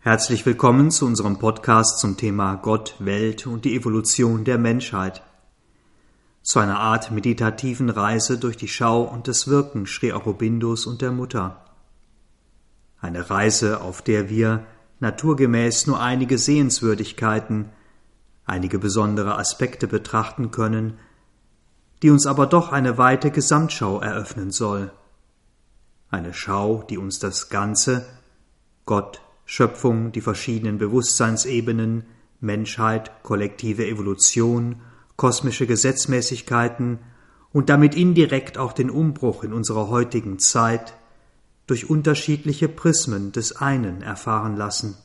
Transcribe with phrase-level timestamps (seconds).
[0.00, 5.24] Herzlich willkommen zu unserem Podcast zum Thema Gott, Welt und die Evolution der Menschheit.
[6.40, 11.10] Zu einer Art meditativen Reise durch die Schau und das Wirken Sri Aurobindos und der
[11.10, 11.64] Mutter.
[13.00, 14.64] Eine Reise, auf der wir
[15.00, 17.68] naturgemäß nur einige Sehenswürdigkeiten,
[18.44, 20.96] einige besondere Aspekte betrachten können,
[22.02, 24.92] die uns aber doch eine weite Gesamtschau eröffnen soll.
[26.08, 28.06] Eine Schau, die uns das Ganze,
[28.86, 29.20] Gott,
[29.50, 32.04] Schöpfung, die verschiedenen Bewusstseinsebenen,
[32.38, 34.82] Menschheit, kollektive Evolution,
[35.16, 36.98] kosmische Gesetzmäßigkeiten
[37.50, 40.92] und damit indirekt auch den Umbruch in unserer heutigen Zeit
[41.66, 44.98] durch unterschiedliche Prismen des einen erfahren lassen.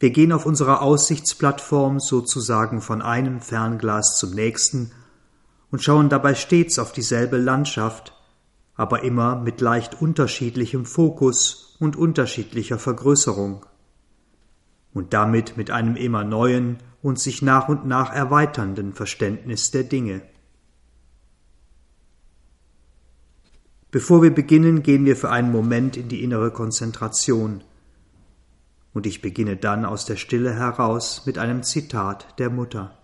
[0.00, 4.90] Wir gehen auf unserer Aussichtsplattform sozusagen von einem Fernglas zum nächsten
[5.70, 8.17] und schauen dabei stets auf dieselbe Landschaft,
[8.78, 13.66] aber immer mit leicht unterschiedlichem Fokus und unterschiedlicher Vergrößerung
[14.94, 20.22] und damit mit einem immer neuen und sich nach und nach erweiternden Verständnis der Dinge.
[23.90, 27.64] Bevor wir beginnen, gehen wir für einen Moment in die innere Konzentration,
[28.94, 32.97] und ich beginne dann aus der Stille heraus mit einem Zitat der Mutter.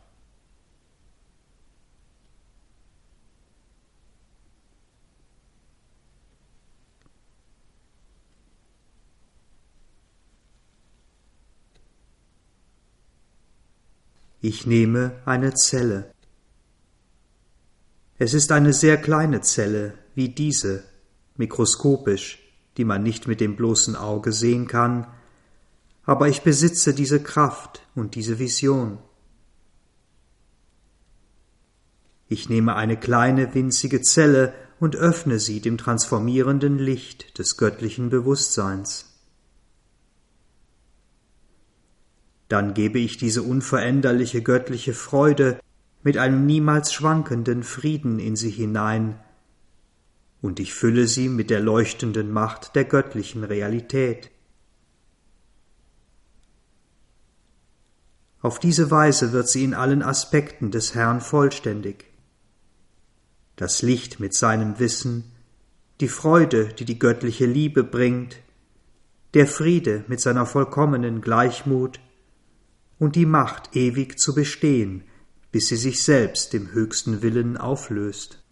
[14.46, 16.12] Ich nehme eine Zelle.
[18.18, 20.84] Es ist eine sehr kleine Zelle, wie diese,
[21.36, 22.40] mikroskopisch,
[22.76, 25.06] die man nicht mit dem bloßen Auge sehen kann,
[26.04, 28.98] aber ich besitze diese Kraft und diese Vision.
[32.28, 39.13] Ich nehme eine kleine winzige Zelle und öffne sie dem transformierenden Licht des göttlichen Bewusstseins.
[42.54, 45.58] Dann gebe ich diese unveränderliche göttliche Freude
[46.04, 49.18] mit einem niemals schwankenden Frieden in sie hinein,
[50.40, 54.30] und ich fülle sie mit der leuchtenden Macht der göttlichen Realität.
[58.40, 62.04] Auf diese Weise wird sie in allen Aspekten des Herrn vollständig.
[63.56, 65.24] Das Licht mit seinem Wissen,
[66.00, 68.36] die Freude, die die göttliche Liebe bringt,
[69.32, 71.98] der Friede mit seiner vollkommenen Gleichmut,
[72.98, 75.04] und die Macht ewig zu bestehen,
[75.52, 78.42] bis sie sich selbst dem höchsten Willen auflöst.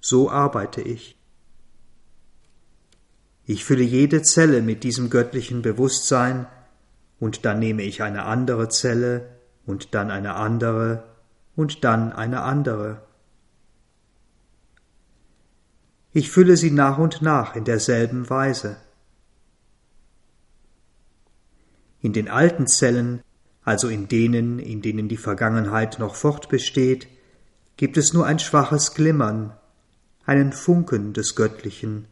[0.00, 1.18] So arbeite ich.
[3.46, 6.46] Ich fülle jede Zelle mit diesem göttlichen Bewusstsein,
[7.20, 11.04] und dann nehme ich eine andere Zelle, und dann eine andere,
[11.56, 13.02] und dann eine andere.
[16.12, 18.76] Ich fülle sie nach und nach in derselben Weise.
[22.04, 23.22] In den alten Zellen,
[23.62, 27.08] also in denen, in denen die Vergangenheit noch fortbesteht,
[27.78, 29.54] gibt es nur ein schwaches Glimmern,
[30.26, 32.04] einen Funken des Göttlichen,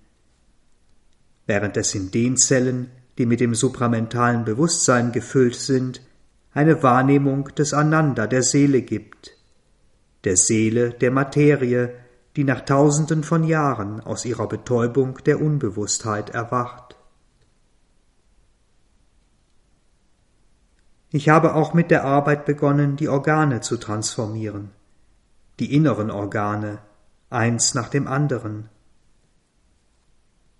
[1.46, 6.00] während es in den Zellen, die mit dem supramentalen Bewusstsein gefüllt sind,
[6.54, 9.36] eine Wahrnehmung des Ananda der Seele gibt,
[10.24, 11.92] der Seele der Materie,
[12.36, 16.81] die nach tausenden von Jahren aus ihrer Betäubung der Unbewusstheit erwacht.
[21.14, 24.70] Ich habe auch mit der Arbeit begonnen, die Organe zu transformieren,
[25.60, 26.78] die inneren Organe,
[27.28, 28.70] eins nach dem anderen.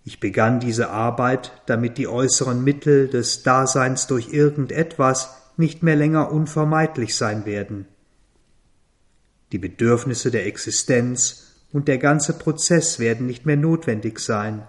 [0.05, 6.31] Ich begann diese Arbeit, damit die äußeren Mittel des Daseins durch irgendetwas nicht mehr länger
[6.31, 7.87] unvermeidlich sein werden.
[9.53, 14.69] Die Bedürfnisse der Existenz und der ganze Prozess werden nicht mehr notwendig sein.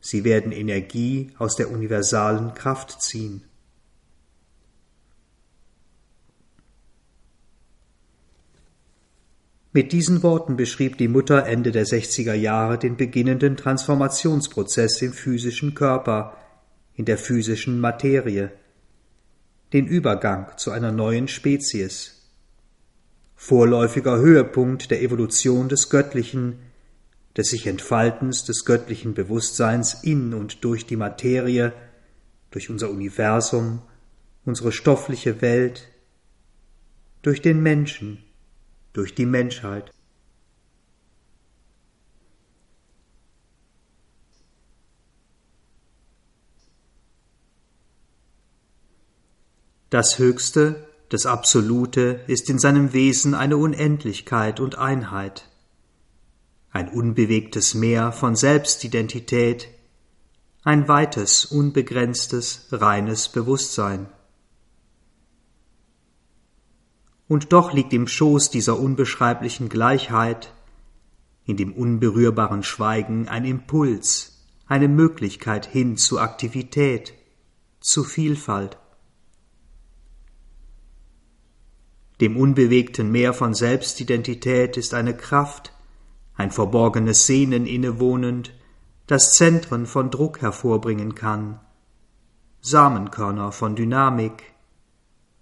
[0.00, 3.42] Sie werden Energie aus der universalen Kraft ziehen.
[9.72, 15.74] Mit diesen Worten beschrieb die Mutter Ende der 60er Jahre den beginnenden Transformationsprozess im physischen
[15.74, 16.36] Körper,
[16.96, 18.50] in der physischen Materie,
[19.72, 22.32] den Übergang zu einer neuen Spezies.
[23.36, 26.58] Vorläufiger Höhepunkt der Evolution des Göttlichen,
[27.36, 31.72] des sich Entfaltens des göttlichen Bewusstseins in und durch die Materie,
[32.50, 33.82] durch unser Universum,
[34.44, 35.88] unsere stoffliche Welt,
[37.22, 38.24] durch den Menschen,
[38.92, 39.92] durch die Menschheit.
[49.90, 55.50] Das Höchste, das Absolute ist in seinem Wesen eine Unendlichkeit und Einheit.
[56.72, 59.68] ein unbewegtes Meer von Selbstidentität,
[60.62, 64.06] ein weites, unbegrenztes, reines Bewusstsein.
[67.30, 70.52] Und doch liegt im Schoß dieser unbeschreiblichen Gleichheit,
[71.46, 77.14] in dem unberührbaren Schweigen ein Impuls, eine Möglichkeit hin zu Aktivität,
[77.78, 78.78] zu Vielfalt.
[82.20, 85.72] Dem unbewegten Meer von Selbstidentität ist eine Kraft,
[86.34, 88.52] ein verborgenes Sehnen innewohnend,
[89.06, 91.60] das Zentren von Druck hervorbringen kann,
[92.60, 94.49] Samenkörner von Dynamik,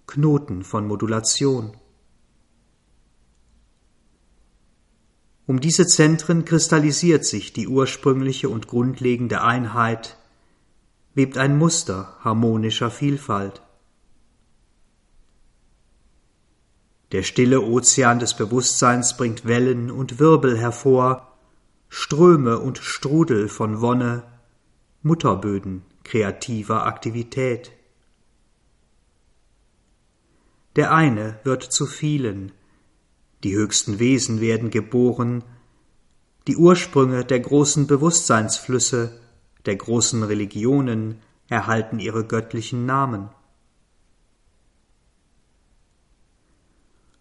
[0.09, 1.77] Knoten von Modulation.
[5.47, 10.19] Um diese Zentren kristallisiert sich die ursprüngliche und grundlegende Einheit,
[11.15, 13.63] webt ein Muster harmonischer Vielfalt.
[17.13, 21.39] Der stille Ozean des Bewusstseins bringt Wellen und Wirbel hervor,
[21.89, 24.25] Ströme und Strudel von Wonne,
[25.03, 27.73] Mutterböden kreativer Aktivität.
[30.79, 32.53] Der eine wird zu vielen,
[33.43, 35.43] die höchsten Wesen werden geboren,
[36.47, 39.21] die Ursprünge der großen Bewusstseinsflüsse,
[39.67, 43.29] der großen Religionen erhalten ihre göttlichen Namen.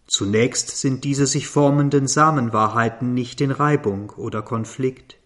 [0.06, 5.16] Zunächst sind diese sich formenden Samenwahrheiten nicht in Reibung oder Konflikt.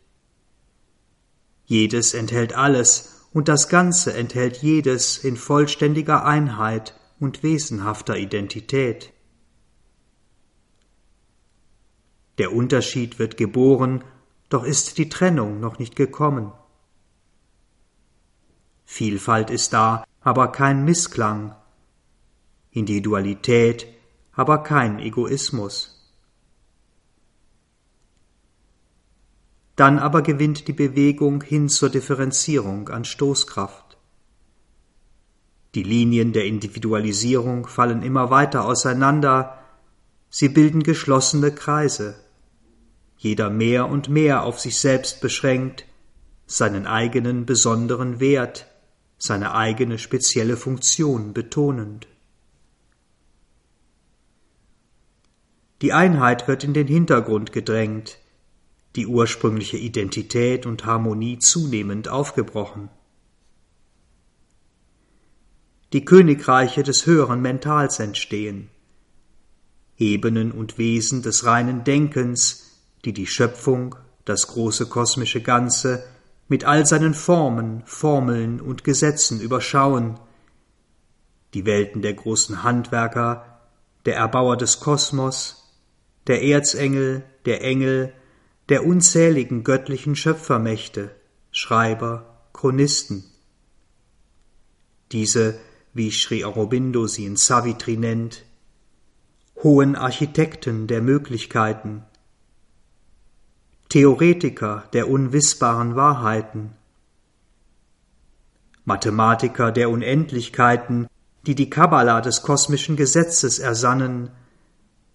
[1.67, 9.13] Jedes enthält alles und das Ganze enthält jedes in vollständiger Einheit und wesenhafter Identität.
[12.39, 14.03] Der Unterschied wird geboren,
[14.49, 16.53] doch ist die Trennung noch nicht gekommen.
[18.85, 21.55] Vielfalt ist da, aber kein Missklang.
[22.73, 23.87] Individualität
[24.33, 26.11] aber kein Egoismus.
[29.77, 33.82] Dann aber gewinnt die Bewegung hin zur Differenzierung an Stoßkraft.
[35.75, 39.59] Die Linien der Individualisierung fallen immer weiter auseinander,
[40.29, 42.17] sie bilden geschlossene Kreise,
[43.17, 45.87] jeder mehr und mehr auf sich selbst beschränkt,
[46.47, 48.67] seinen eigenen besonderen Wert,
[49.17, 52.07] seine eigene spezielle Funktion betonend.
[55.81, 58.19] Die Einheit wird in den Hintergrund gedrängt,
[58.95, 62.91] die ursprüngliche Identität und Harmonie zunehmend aufgebrochen.
[65.93, 68.71] Die Königreiche des höheren Mentals entstehen,
[69.99, 73.95] Ebenen und Wesen des reinen Denkens, die die Schöpfung,
[74.25, 76.03] das große kosmische Ganze,
[76.49, 80.19] mit all seinen Formen, Formeln und Gesetzen überschauen,
[81.53, 83.61] die Welten der großen Handwerker,
[84.07, 85.75] der Erbauer des Kosmos,
[86.27, 88.15] der Erzengel, der Engel,
[88.71, 91.11] der unzähligen göttlichen Schöpfermächte,
[91.51, 93.25] Schreiber, Chronisten.
[95.11, 95.59] Diese,
[95.95, 98.45] wie Sri Aurobindo sie in Savitri nennt,
[99.63, 102.05] hohen Architekten der Möglichkeiten,
[103.89, 106.73] Theoretiker der unwissbaren Wahrheiten,
[108.85, 111.07] Mathematiker der Unendlichkeiten,
[111.47, 114.31] die die Kabbala des kosmischen Gesetzes ersannen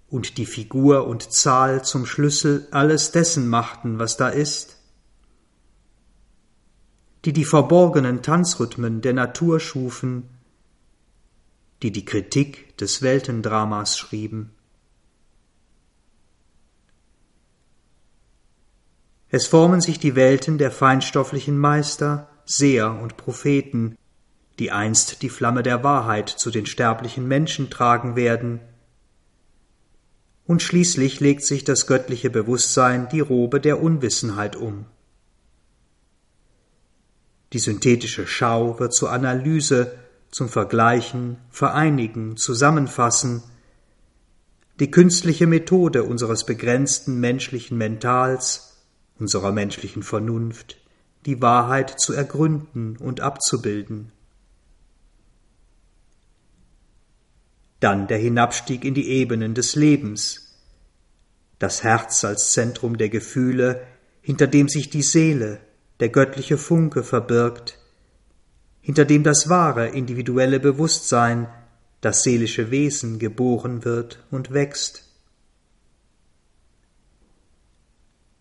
[0.09, 4.77] und die Figur und Zahl zum Schlüssel alles dessen machten, was da ist,
[7.25, 10.29] die die verborgenen Tanzrhythmen der Natur schufen,
[11.81, 14.51] die die Kritik des Weltendramas schrieben.
[19.29, 23.97] Es formen sich die Welten der feinstofflichen Meister, Seher und Propheten,
[24.57, 28.61] die einst die Flamme der Wahrheit zu den sterblichen Menschen tragen werden,
[30.45, 34.85] und schließlich legt sich das göttliche Bewusstsein die Robe der Unwissenheit um.
[37.51, 39.97] Die synthetische Schau wird zur Analyse,
[40.29, 43.43] zum Vergleichen, Vereinigen, Zusammenfassen,
[44.79, 48.85] die künstliche Methode unseres begrenzten menschlichen Mentals,
[49.17, 50.77] unserer menschlichen Vernunft,
[51.25, 54.11] die Wahrheit zu ergründen und abzubilden.
[57.79, 60.55] dann der Hinabstieg in die Ebenen des Lebens,
[61.59, 63.85] das Herz als Zentrum der Gefühle,
[64.21, 65.59] hinter dem sich die Seele,
[65.99, 67.79] der göttliche Funke verbirgt,
[68.87, 71.49] hinter dem das wahre individuelle Bewusstsein,
[71.99, 75.03] das seelische Wesen geboren wird und wächst.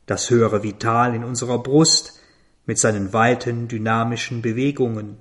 [0.07, 2.21] Das höhere Vital in unserer Brust
[2.65, 5.17] mit seinen weiten dynamischen Bewegungen,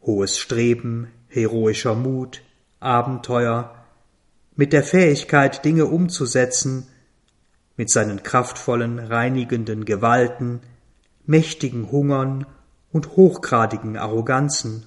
[0.00, 2.40] hohes Streben, heroischer Mut,
[2.80, 3.74] Abenteuer,
[4.56, 6.86] mit der Fähigkeit, Dinge umzusetzen,
[7.76, 10.62] mit seinen kraftvollen, reinigenden Gewalten,
[11.26, 12.46] mächtigen Hungern
[12.92, 14.84] und hochgradigen Arroganzen.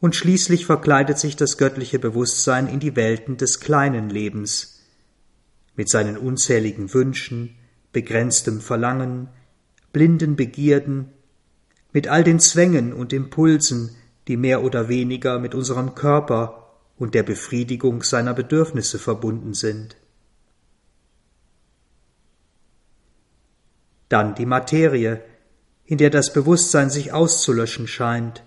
[0.00, 4.80] Und schließlich verkleidet sich das göttliche Bewusstsein in die Welten des kleinen Lebens,
[5.76, 7.54] mit seinen unzähligen Wünschen,
[7.92, 9.28] begrenztem Verlangen,
[9.92, 11.10] blinden Begierden,
[11.92, 13.94] mit all den Zwängen und Impulsen,
[14.26, 19.96] die mehr oder weniger mit unserem Körper und der Befriedigung seiner Bedürfnisse verbunden sind.
[24.12, 25.24] Dann die Materie,
[25.86, 28.42] in der das Bewusstsein sich auszulöschen scheint,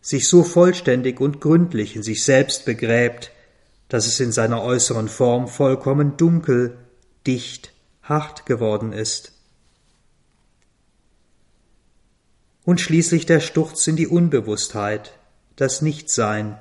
[0.00, 3.30] sich so vollständig und gründlich in sich selbst begräbt,
[3.88, 6.76] dass es in seiner äußeren Form vollkommen dunkel,
[7.24, 9.34] dicht, hart geworden ist.
[12.64, 15.12] Und schließlich der Sturz in die Unbewusstheit,
[15.54, 16.58] das Nichtsein,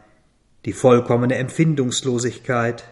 [0.66, 2.84] die vollkommene Empfindungslosigkeit,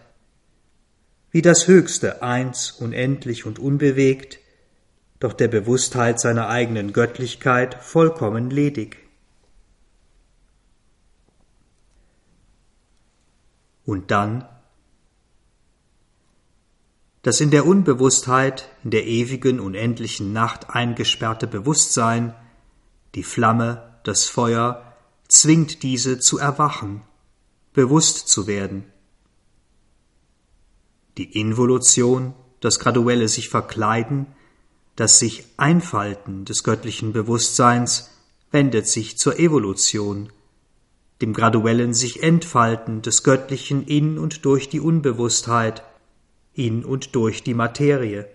[1.30, 4.40] wie das Höchste eins, unendlich und unbewegt,
[5.22, 8.98] doch der Bewusstheit seiner eigenen Göttlichkeit vollkommen ledig.
[13.84, 14.48] Und dann
[17.22, 22.34] das in der Unbewusstheit, in der ewigen, unendlichen Nacht eingesperrte Bewusstsein,
[23.14, 24.92] die Flamme, das Feuer,
[25.28, 27.02] zwingt diese zu erwachen,
[27.72, 28.84] bewusst zu werden.
[31.16, 34.26] Die Involution, das graduelle sich verkleiden,
[34.96, 38.10] das sich Einfalten des göttlichen Bewusstseins
[38.50, 40.30] wendet sich zur Evolution,
[41.20, 45.82] dem graduellen sich Entfalten des Göttlichen in und durch die Unbewusstheit,
[46.52, 48.28] in und durch die Materie.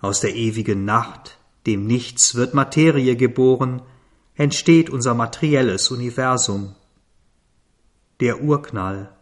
[0.00, 3.82] Aus der ewigen Nacht, dem Nichts wird Materie geboren,
[4.34, 6.74] entsteht unser materielles Universum,
[8.20, 9.17] der Urknall.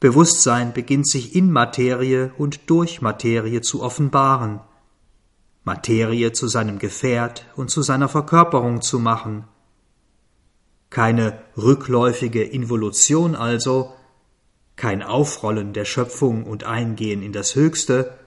[0.00, 4.60] Bewusstsein beginnt sich in Materie und durch Materie zu offenbaren,
[5.62, 9.44] Materie zu seinem Gefährt und zu seiner Verkörperung zu machen.
[10.88, 13.92] Keine rückläufige Involution also,
[14.74, 18.18] kein Aufrollen der Schöpfung und Eingehen in das Höchste,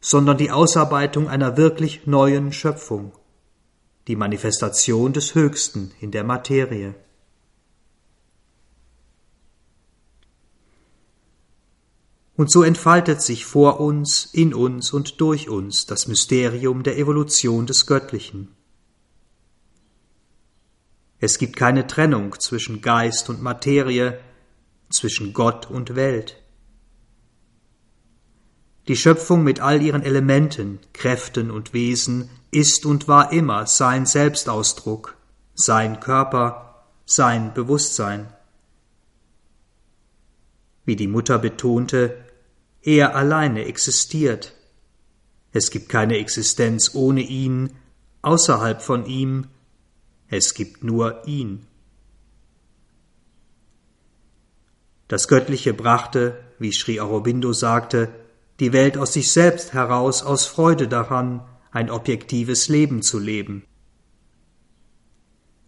[0.00, 3.12] sondern die Ausarbeitung einer wirklich neuen Schöpfung,
[4.08, 6.96] die Manifestation des Höchsten in der Materie.
[12.40, 17.66] Und so entfaltet sich vor uns, in uns und durch uns das Mysterium der Evolution
[17.66, 18.48] des Göttlichen.
[21.18, 24.18] Es gibt keine Trennung zwischen Geist und Materie,
[24.88, 26.42] zwischen Gott und Welt.
[28.88, 35.14] Die Schöpfung mit all ihren Elementen, Kräften und Wesen ist und war immer sein Selbstausdruck,
[35.52, 38.32] sein Körper, sein Bewusstsein.
[40.86, 42.29] Wie die Mutter betonte,
[42.82, 44.54] er alleine existiert.
[45.52, 47.70] Es gibt keine Existenz ohne ihn,
[48.22, 49.46] außerhalb von ihm.
[50.28, 51.66] Es gibt nur ihn.
[55.08, 58.08] Das Göttliche brachte, wie Sri Aurobindo sagte,
[58.60, 63.64] die Welt aus sich selbst heraus aus Freude daran, ein objektives Leben zu leben.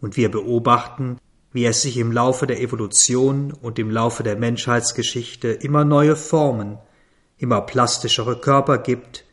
[0.01, 1.19] Und wir beobachten,
[1.53, 6.79] wie es sich im Laufe der Evolution und im Laufe der Menschheitsgeschichte immer neue Formen,
[7.43, 9.25] immer plastischere Körper gibt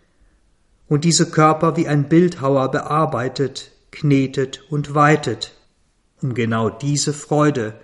[0.88, 5.56] und diese Körper wie ein Bildhauer bearbeitet, knetet und weitet,
[6.22, 7.80] um genau diese Freude,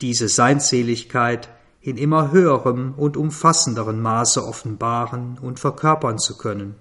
[0.00, 1.50] diese Seinseligkeit
[1.82, 6.76] in immer höherem und umfassenderen Maße offenbaren und verkörpern zu können.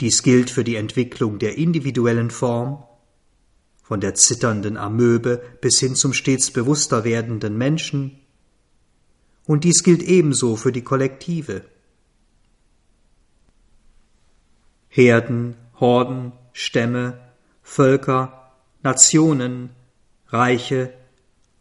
[0.00, 2.82] Dies gilt für die Entwicklung der individuellen Form,
[3.84, 8.18] von der zitternden Amöbe bis hin zum stets bewusster werdenden Menschen,
[9.46, 11.64] und dies gilt ebenso für die Kollektive.
[14.88, 17.18] Herden, Horden, Stämme,
[17.62, 19.70] Völker, Nationen,
[20.28, 20.92] Reiche,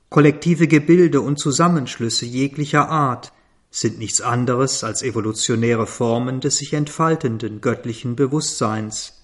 [0.10, 3.32] kollektive Gebilde und Zusammenschlüsse jeglicher Art
[3.70, 9.24] sind nichts anderes als evolutionäre Formen des sich entfaltenden göttlichen Bewusstseins,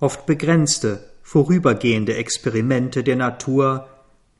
[0.00, 3.88] oft begrenzte, vorübergehende Experimente der Natur,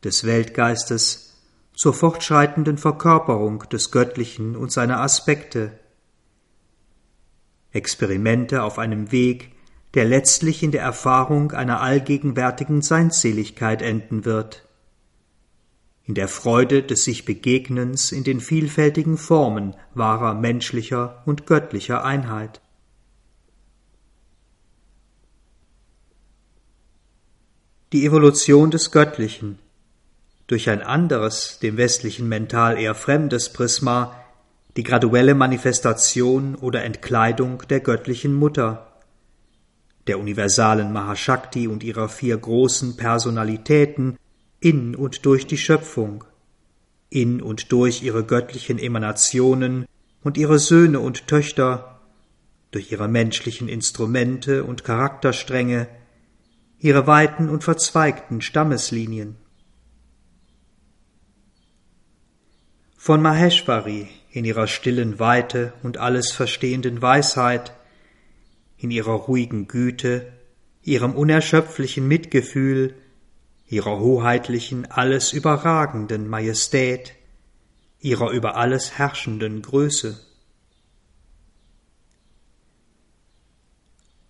[0.02, 1.35] des Weltgeistes,
[1.76, 5.78] zur fortschreitenden Verkörperung des Göttlichen und seiner Aspekte.
[7.70, 9.52] Experimente auf einem Weg,
[9.94, 14.66] der letztlich in der Erfahrung einer allgegenwärtigen Seinsseligkeit enden wird
[16.06, 22.60] in der Freude des sich Begegnens in den vielfältigen Formen wahrer menschlicher und göttlicher Einheit.
[27.92, 29.58] Die Evolution des Göttlichen
[30.46, 34.14] durch ein anderes, dem westlichen Mental eher fremdes Prisma,
[34.76, 38.92] die graduelle Manifestation oder Entkleidung der göttlichen Mutter,
[40.06, 44.18] der universalen Mahashakti und ihrer vier großen Personalitäten
[44.60, 46.24] in und durch die Schöpfung,
[47.10, 49.86] in und durch ihre göttlichen Emanationen
[50.22, 52.00] und ihre Söhne und Töchter,
[52.70, 55.88] durch ihre menschlichen Instrumente und Charakterstränge,
[56.78, 59.36] ihre weiten und verzweigten Stammeslinien.
[63.06, 67.72] Von Maheshwari in ihrer stillen Weite und alles verstehenden Weisheit,
[68.78, 70.32] in ihrer ruhigen Güte,
[70.82, 72.96] ihrem unerschöpflichen Mitgefühl,
[73.68, 77.14] ihrer hoheitlichen, alles überragenden Majestät,
[78.00, 80.18] ihrer über alles herrschenden Größe.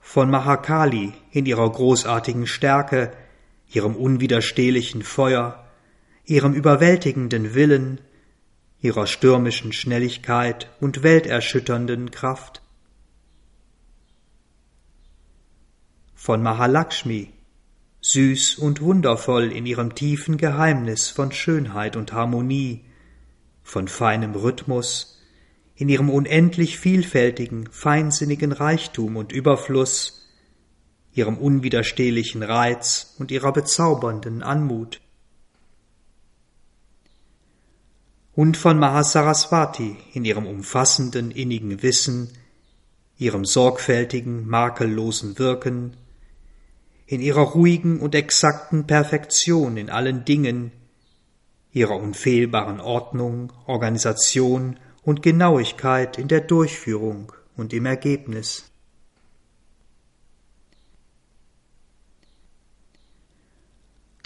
[0.01, 3.11] Von Mahakali in ihrer großartigen Stärke,
[3.73, 5.67] ihrem unwiderstehlichen Feuer,
[6.27, 8.01] ihrem überwältigenden Willen,
[8.87, 12.63] ihrer stürmischen Schnelligkeit und welterschütternden Kraft.
[16.15, 17.33] Von Mahalakshmi,
[18.01, 22.85] süß und wundervoll in ihrem tiefen Geheimnis von Schönheit und Harmonie,
[23.65, 25.21] von feinem Rhythmus,
[25.75, 30.29] in ihrem unendlich vielfältigen, feinsinnigen Reichtum und Überfluss,
[31.13, 35.01] ihrem unwiderstehlichen Reiz und ihrer bezaubernden Anmut.
[38.37, 42.29] Und von Mahasaraswati in ihrem umfassenden, innigen Wissen,
[43.19, 45.97] ihrem sorgfältigen, makellosen Wirken,
[47.07, 50.71] in ihrer ruhigen und exakten Perfektion in allen Dingen,
[51.73, 58.71] ihrer unfehlbaren Ordnung, Organisation und Genauigkeit in der Durchführung und im Ergebnis.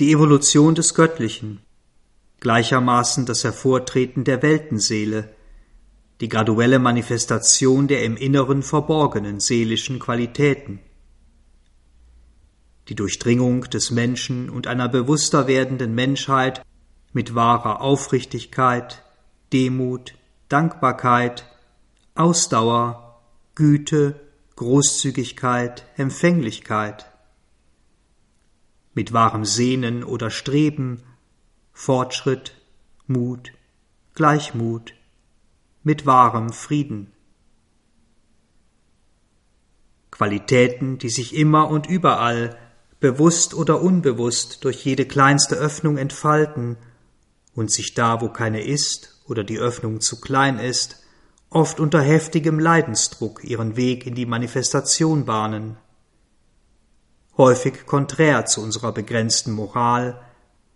[0.01, 1.61] Die Evolution des Göttlichen
[2.41, 5.35] gleichermaßen das Hervortreten der Weltenseele,
[6.21, 10.81] die graduelle Manifestation der im Inneren verborgenen seelischen Qualitäten,
[12.89, 16.63] die Durchdringung des Menschen und einer bewusster werdenden Menschheit
[17.13, 19.05] mit wahrer Aufrichtigkeit,
[19.53, 20.15] Demut,
[20.49, 21.45] Dankbarkeit,
[22.15, 23.23] Ausdauer,
[23.55, 24.21] Güte,
[24.57, 27.07] Großzügigkeit, Empfänglichkeit,
[28.95, 31.03] mit wahrem Sehnen oder Streben,
[31.83, 32.53] Fortschritt,
[33.07, 33.53] Mut,
[34.15, 34.93] Gleichmut,
[35.83, 37.11] mit wahrem Frieden.
[40.11, 42.59] Qualitäten, die sich immer und überall,
[43.01, 46.77] bewusst oder unbewusst, durch jede kleinste Öffnung entfalten
[47.55, 51.03] und sich da, wo keine ist oder die Öffnung zu klein ist,
[51.49, 55.79] oft unter heftigem Leidensdruck ihren Weg in die Manifestation bahnen.
[57.39, 60.21] Häufig konträr zu unserer begrenzten Moral,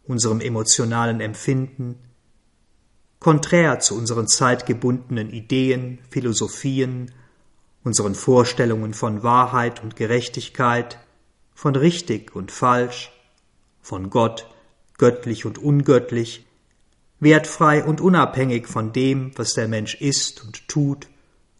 [0.06, 1.98] unserem emotionalen Empfinden,
[3.20, 7.10] konträr zu unseren zeitgebundenen Ideen, Philosophien,
[7.82, 10.98] unseren Vorstellungen von Wahrheit und Gerechtigkeit,
[11.54, 13.12] von richtig und falsch,
[13.80, 14.46] von Gott,
[14.98, 16.46] göttlich und ungöttlich,
[17.20, 21.08] wertfrei und unabhängig von dem, was der Mensch ist und tut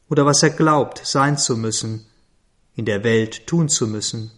[0.09, 2.07] oder was er glaubt sein zu müssen,
[2.74, 4.30] in der Welt tun zu müssen.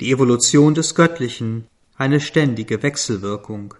[0.00, 3.74] Die Evolution des Göttlichen eine ständige Wechselwirkung.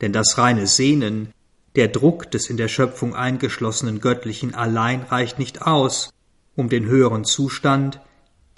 [0.00, 1.32] Denn das reine Sehnen,
[1.76, 6.10] der Druck des in der Schöpfung eingeschlossenen Göttlichen allein reicht nicht aus,
[6.56, 8.00] um den höheren Zustand,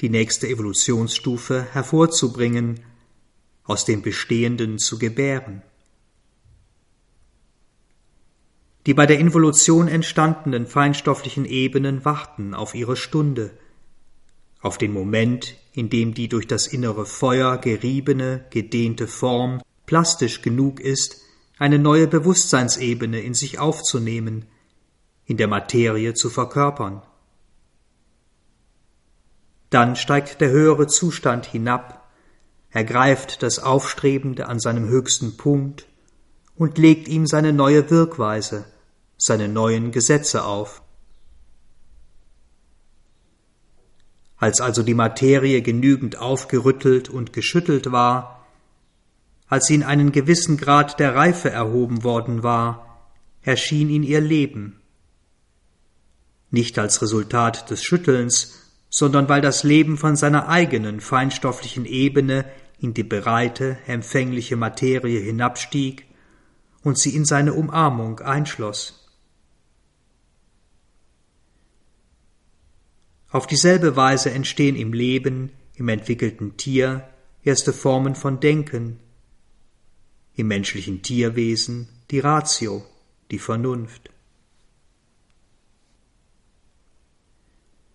[0.00, 2.80] die nächste Evolutionsstufe hervorzubringen,
[3.64, 5.62] aus dem Bestehenden zu gebären.
[8.86, 13.50] Die bei der Involution entstandenen feinstofflichen Ebenen warten auf ihre Stunde,
[14.60, 20.80] auf den Moment, in dem die durch das innere Feuer geriebene, gedehnte Form plastisch genug
[20.80, 21.22] ist,
[21.58, 24.46] eine neue Bewusstseinsebene in sich aufzunehmen,
[25.24, 27.02] in der Materie zu verkörpern.
[29.70, 32.08] Dann steigt der höhere Zustand hinab,
[32.70, 35.86] ergreift das Aufstrebende an seinem höchsten Punkt
[36.56, 38.66] und legt ihm seine neue Wirkweise,
[39.16, 40.82] seine neuen Gesetze auf.
[44.38, 48.46] Als also die Materie genügend aufgerüttelt und geschüttelt war,
[49.48, 53.10] als sie in einen gewissen Grad der Reife erhoben worden war,
[53.42, 54.80] erschien in ihr Leben.
[56.50, 62.44] Nicht als Resultat des Schüttelns, sondern weil das Leben von seiner eigenen feinstofflichen Ebene
[62.78, 66.06] in die bereite, empfängliche Materie hinabstieg
[66.82, 68.97] und sie in seine Umarmung einschloss.
[73.30, 77.08] Auf dieselbe Weise entstehen im Leben, im entwickelten Tier
[77.42, 78.98] erste Formen von Denken,
[80.34, 82.84] im menschlichen Tierwesen die Ratio,
[83.30, 84.10] die Vernunft.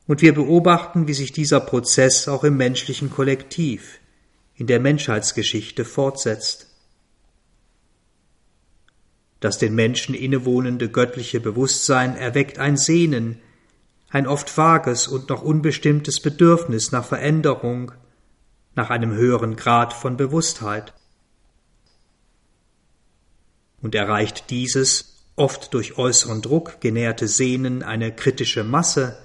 [0.06, 4.00] Und wir beobachten, wie sich dieser Prozess auch im menschlichen Kollektiv,
[4.56, 6.68] in der Menschheitsgeschichte fortsetzt.
[9.40, 13.40] Das den Menschen innewohnende göttliche Bewusstsein erweckt ein Sehnen,
[14.14, 17.92] ein oft vages und noch unbestimmtes Bedürfnis nach Veränderung,
[18.76, 20.94] nach einem höheren Grad von Bewusstheit.
[23.82, 29.18] Und erreicht dieses oft durch äußeren Druck genährte Sehnen eine kritische Masse,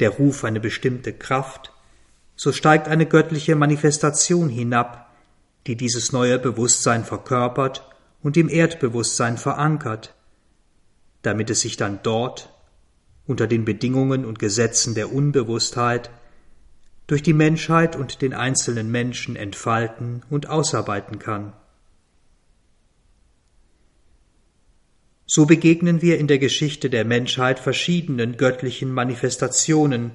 [0.00, 1.70] der Ruf eine bestimmte Kraft,
[2.34, 5.14] so steigt eine göttliche Manifestation hinab,
[5.66, 7.86] die dieses neue Bewusstsein verkörpert
[8.22, 10.14] und im Erdbewusstsein verankert,
[11.20, 12.51] damit es sich dann dort,
[13.26, 16.10] unter den Bedingungen und Gesetzen der Unbewusstheit,
[17.06, 21.52] durch die Menschheit und den einzelnen Menschen entfalten und ausarbeiten kann.
[25.26, 30.12] So begegnen wir in der Geschichte der Menschheit verschiedenen göttlichen Manifestationen,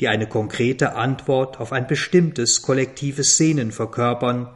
[0.00, 4.48] die eine konkrete Antwort auf ein bestimmtes kollektives Sehnen verkörpern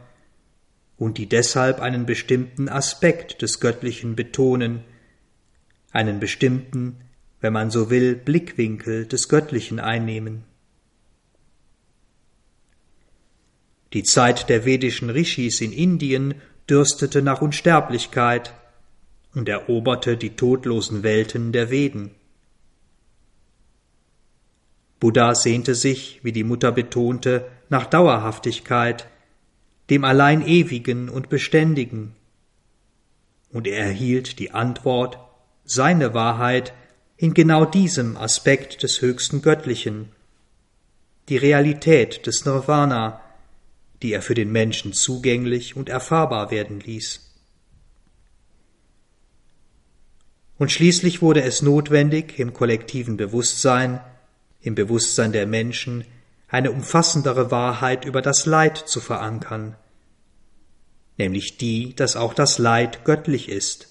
[0.97, 4.85] und die deshalb einen bestimmten Aspekt des Göttlichen betonen,
[5.93, 6.97] einen bestimmten,
[7.41, 10.45] wenn man so will, Blickwinkel des Göttlichen einnehmen.
[13.93, 16.35] Die Zeit der vedischen Rishis in Indien
[16.69, 18.53] dürstete nach Unsterblichkeit,
[19.35, 22.11] und eroberte die todlosen Welten der Veden.
[25.01, 29.07] Buddha sehnte sich, wie die Mutter betonte, nach Dauerhaftigkeit,
[29.91, 32.15] dem allein Ewigen und Beständigen,
[33.51, 35.19] und er erhielt die Antwort,
[35.65, 36.75] seine Wahrheit,
[37.19, 40.13] in genau diesem Aspekt des höchsten Göttlichen,
[41.29, 43.21] die Realität des Nirvana,
[44.03, 47.29] die er für den Menschen zugänglich und erfahrbar werden ließ.
[50.59, 54.01] Und schließlich wurde es notwendig, im kollektiven Bewusstsein,
[54.61, 56.05] im Bewusstsein der Menschen,
[56.47, 59.77] eine umfassendere Wahrheit über das Leid zu verankern,
[61.17, 63.88] nämlich die, dass auch das Leid göttlich ist,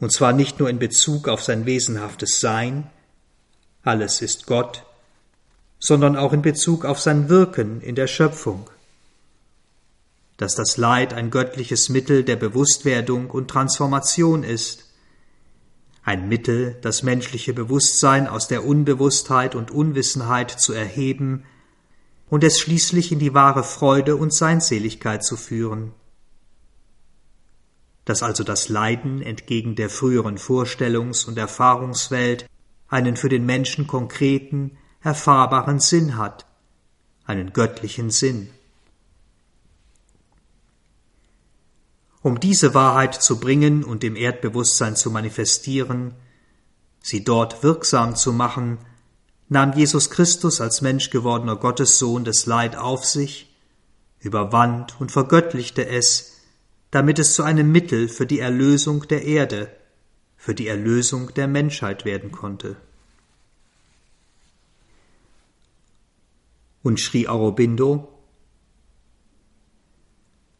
[0.00, 2.90] und zwar nicht nur in Bezug auf sein wesenhaftes Sein,
[3.82, 4.84] alles ist Gott,
[5.78, 8.68] sondern auch in Bezug auf sein Wirken in der Schöpfung,
[10.36, 14.84] dass das Leid ein göttliches Mittel der Bewusstwerdung und Transformation ist,
[16.02, 21.44] ein Mittel, das menschliche Bewusstsein aus der Unbewusstheit und Unwissenheit zu erheben
[22.28, 25.92] und es schließlich in die wahre Freude und Seinseligkeit zu führen.
[28.06, 32.46] Dass also das Leiden entgegen der früheren Vorstellungs- und Erfahrungswelt
[32.88, 36.46] einen für den Menschen konkreten, erfahrbaren Sinn hat,
[37.26, 38.48] einen göttlichen Sinn.
[42.22, 46.14] Um diese Wahrheit zu bringen und im Erdbewusstsein zu manifestieren,
[47.00, 48.78] sie dort wirksam zu machen,
[49.48, 53.54] nahm Jesus Christus als Mensch gewordener Gottessohn das Leid auf sich,
[54.18, 56.35] überwand und vergöttlichte es,
[56.90, 59.70] damit es zu einem Mittel für die Erlösung der Erde,
[60.36, 62.76] für die Erlösung der Menschheit werden konnte.
[66.82, 68.16] Und schrie Aurobindo,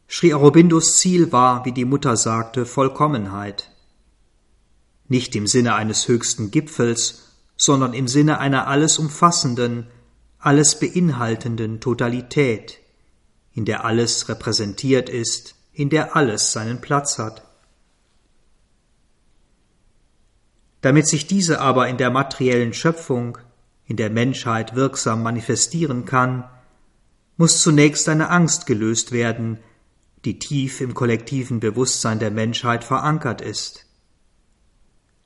[0.09, 3.71] Sri Aurobindos Ziel war, wie die Mutter sagte, Vollkommenheit.
[5.09, 9.89] Nicht im Sinne eines höchsten Gipfels, sondern im Sinne einer alles umfassenden,
[10.39, 12.79] alles beinhaltenden Totalität,
[13.53, 17.43] in der alles repräsentiert ist, in der alles seinen Platz hat.
[20.81, 23.37] Damit sich diese aber in der materiellen Schöpfung,
[23.85, 26.45] in der Menschheit wirksam manifestieren kann,
[27.37, 29.59] muss zunächst eine Angst gelöst werden,
[30.25, 33.85] die tief im kollektiven Bewusstsein der Menschheit verankert ist.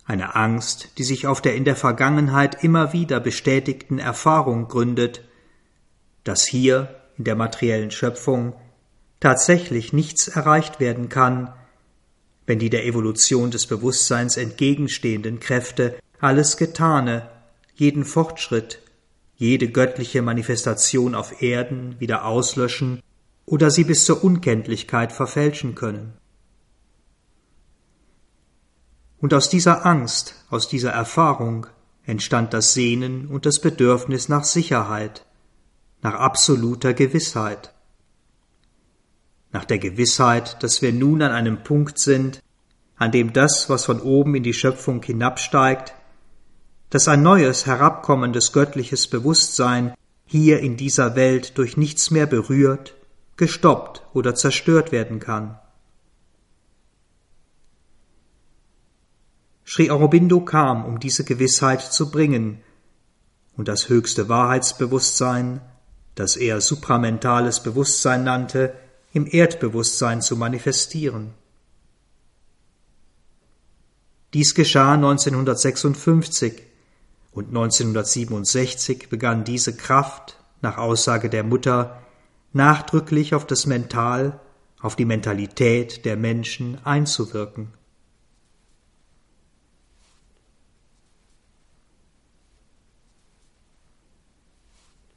[0.05, 5.23] Eine Angst, die sich auf der in der Vergangenheit immer wieder bestätigten Erfahrung gründet,
[6.25, 8.55] dass hier in der materiellen Schöpfung
[9.21, 11.53] tatsächlich nichts erreicht werden kann,
[12.47, 17.31] wenn die der Evolution des Bewusstseins entgegenstehenden Kräfte alles Getane,
[17.75, 18.81] jeden Fortschritt,
[19.37, 23.01] jede göttliche Manifestation auf Erden wieder auslöschen
[23.47, 26.15] oder sie bis zur Unkenntlichkeit verfälschen können.
[29.19, 31.67] Und aus dieser Angst, aus dieser Erfahrung
[32.05, 35.27] entstand das Sehnen und das Bedürfnis nach Sicherheit,
[36.03, 37.75] nach absoluter Gewissheit,
[39.53, 42.43] nach der Gewissheit, dass wir nun an einem Punkt sind,
[42.97, 45.95] an dem das, was von oben in die Schöpfung hinabsteigt,
[46.91, 49.95] dass ein neues, herabkommendes göttliches Bewusstsein
[50.27, 52.95] hier in dieser Welt durch nichts mehr berührt,
[53.37, 55.59] gestoppt oder zerstört werden kann.
[59.65, 62.61] Sri Aurobindo kam, um diese Gewissheit zu bringen,
[63.57, 65.61] und das höchste Wahrheitsbewusstsein,
[66.15, 68.75] das er supramentales Bewusstsein nannte,
[69.13, 71.35] im Erdbewusstsein zu manifestieren.
[74.33, 76.63] Dies geschah 1956
[77.33, 82.03] und 1967 begann diese Kraft, nach Aussage der Mutter,
[82.53, 84.41] nachdrücklich auf das Mental,
[84.81, 87.73] auf die Mentalität der Menschen einzuwirken.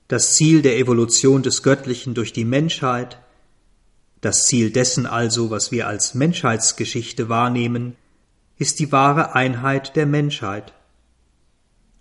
[0.07, 3.19] Das Ziel der Evolution des Göttlichen durch die Menschheit,
[4.23, 7.97] das Ziel dessen also, was wir als Menschheitsgeschichte wahrnehmen,
[8.57, 10.73] ist die wahre Einheit der Menschheit.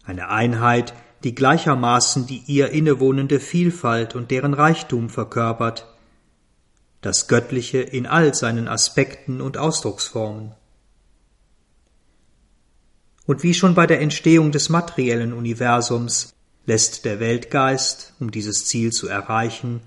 [0.04, 5.88] Eine Einheit, die gleichermaßen die ihr innewohnende Vielfalt und deren Reichtum verkörpert,
[7.00, 10.54] das Göttliche in all seinen Aspekten und Ausdrucksformen.
[13.26, 16.34] Und wie schon bei der Entstehung des materiellen Universums
[16.66, 19.80] lässt der Weltgeist, um dieses Ziel zu erreichen,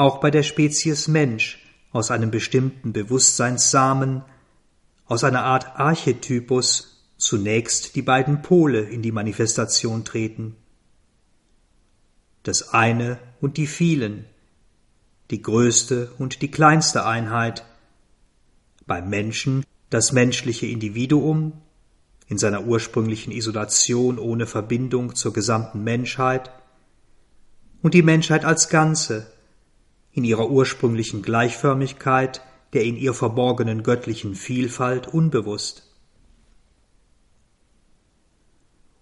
[0.00, 1.58] auch bei der Spezies Mensch
[1.92, 4.22] aus einem bestimmten Bewusstseinssamen,
[5.04, 10.56] aus einer Art Archetypus zunächst die beiden Pole in die Manifestation treten.
[12.44, 14.24] Das eine und die vielen,
[15.30, 17.66] die größte und die kleinste Einheit,
[18.86, 21.52] beim Menschen das menschliche Individuum
[22.26, 26.50] in seiner ursprünglichen Isolation ohne Verbindung zur gesamten Menschheit
[27.82, 29.30] und die Menschheit als Ganze
[30.12, 32.42] in ihrer ursprünglichen Gleichförmigkeit
[32.72, 35.90] der in ihr verborgenen göttlichen Vielfalt unbewusst.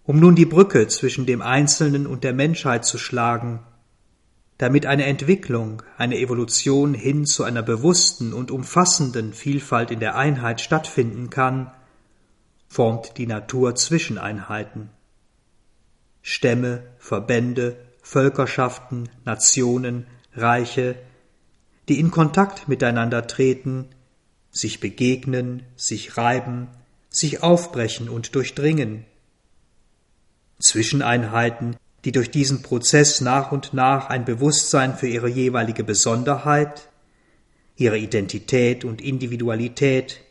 [0.09, 3.59] um nun die Brücke zwischen dem Einzelnen und der Menschheit zu schlagen,
[4.57, 10.61] damit eine Entwicklung, eine Evolution hin zu einer bewussten und umfassenden Vielfalt in der Einheit
[10.61, 11.71] stattfinden kann,
[12.67, 14.89] formt die Natur Zwischeneinheiten.
[16.23, 20.07] Stämme, Verbände, Völkerschaften, Nationen,
[20.41, 20.95] Reiche,
[21.87, 23.87] die in Kontakt miteinander treten,
[24.51, 26.67] sich begegnen, sich reiben,
[27.09, 29.05] sich aufbrechen und durchdringen,
[30.59, 36.89] Zwischeneinheiten, die durch diesen Prozess nach und nach ein Bewusstsein für ihre jeweilige Besonderheit,
[37.75, 40.21] ihre Identität und Individualität,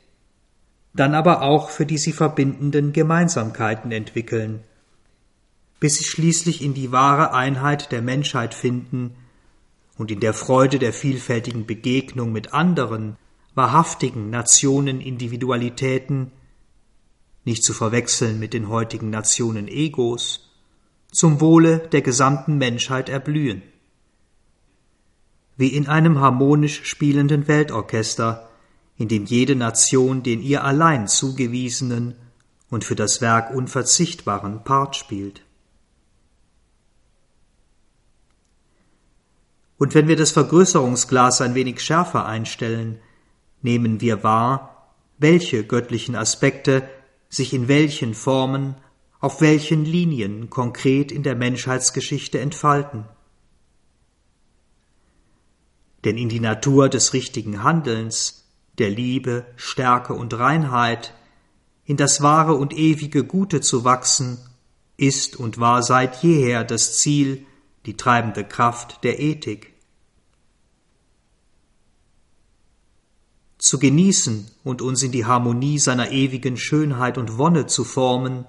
[0.95, 4.61] dann aber auch für die sie verbindenden Gemeinsamkeiten entwickeln,
[5.81, 9.15] bis sie schließlich in die wahre Einheit der Menschheit finden
[9.99, 13.17] und in der Freude der vielfältigen Begegnung mit anderen,
[13.55, 16.31] wahrhaftigen Nationen Individualitäten
[17.45, 20.51] nicht zu verwechseln mit den heutigen Nationen Egos,
[21.11, 23.63] zum Wohle der gesamten Menschheit erblühen.
[25.57, 28.49] Wie in einem harmonisch spielenden Weltorchester,
[28.97, 32.15] in dem jede Nation den ihr allein zugewiesenen
[32.71, 35.43] und für das Werk unverzichtbaren Part spielt.
[39.79, 43.01] Und wenn wir das Vergrößerungsglas ein wenig schärfer einstellen,
[43.63, 46.89] nehmen wir wahr, welche göttlichen Aspekte
[47.29, 48.75] sich in welchen Formen,
[49.21, 53.05] auf welchen Linien konkret in der Menschheitsgeschichte entfalten.
[56.05, 61.15] Denn in die Natur des richtigen Handelns, der Liebe, Stärke und Reinheit,
[61.85, 64.39] in das wahre und ewige Gute zu wachsen,
[64.97, 67.47] ist und war seit jeher das Ziel,
[67.89, 69.73] die treibende Kraft der Ethik.
[73.57, 78.47] zu genießen und uns in die Harmonie seiner ewigen Schönheit und Wonne zu formen,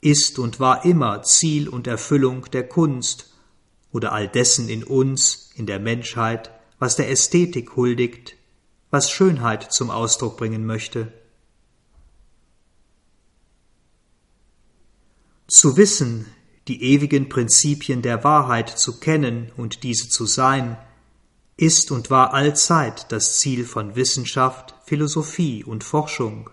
[0.00, 3.32] ist und war immer Ziel und Erfüllung der Kunst
[3.92, 8.34] oder all dessen in uns, in der Menschheit, was der Ästhetik huldigt,
[8.90, 11.12] was Schönheit zum Ausdruck bringen möchte.
[15.46, 16.26] Zu wissen,
[16.68, 20.76] die ewigen Prinzipien der Wahrheit zu kennen und diese zu sein,
[21.56, 26.50] ist und war allzeit das Ziel von Wissenschaft, Philosophie und Forschung.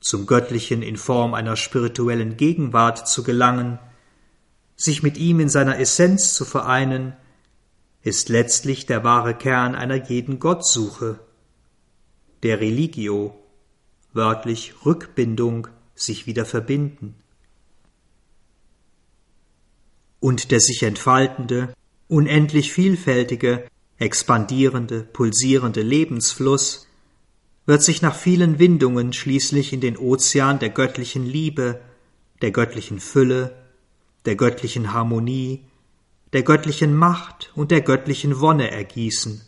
[0.00, 3.78] Zum Göttlichen in Form einer spirituellen Gegenwart zu gelangen,
[4.76, 7.14] sich mit ihm in seiner Essenz zu vereinen,
[8.02, 11.18] ist letztlich der wahre Kern einer jeden Gottsuche,
[12.42, 13.34] der Religio,
[14.12, 17.16] wörtlich Rückbindung, sich wieder verbinden
[20.20, 21.74] und der sich entfaltende,
[22.08, 23.66] unendlich vielfältige,
[23.98, 26.86] expandierende, pulsierende Lebensfluss
[27.64, 31.80] wird sich nach vielen Windungen schließlich in den Ozean der göttlichen Liebe,
[32.42, 33.56] der göttlichen Fülle,
[34.24, 35.64] der göttlichen Harmonie,
[36.32, 39.42] der göttlichen Macht und der göttlichen Wonne ergießen.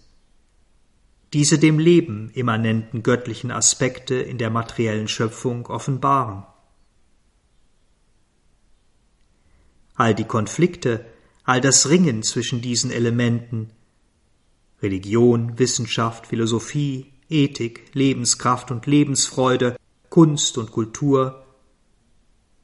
[1.32, 6.44] Diese dem Leben immanenten göttlichen Aspekte in der materiellen Schöpfung offenbaren.
[9.94, 11.04] All die Konflikte,
[11.44, 13.70] all das Ringen zwischen diesen Elementen
[14.80, 19.76] Religion, Wissenschaft, Philosophie, Ethik, Lebenskraft und Lebensfreude,
[20.08, 21.44] Kunst und Kultur,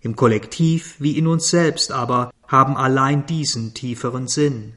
[0.01, 4.77] im Kollektiv wie in uns selbst aber haben allein diesen tieferen Sinn.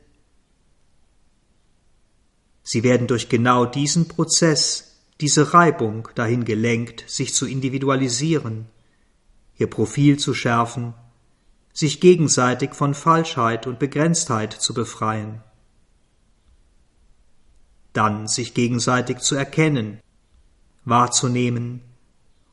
[2.70, 8.66] Sie werden durch genau diesen Prozess, diese Reibung dahin gelenkt, sich zu individualisieren,
[9.58, 10.94] ihr Profil zu schärfen,
[11.72, 15.42] sich gegenseitig von Falschheit und Begrenztheit zu befreien,
[17.94, 20.02] dann sich gegenseitig zu erkennen,
[20.84, 21.80] wahrzunehmen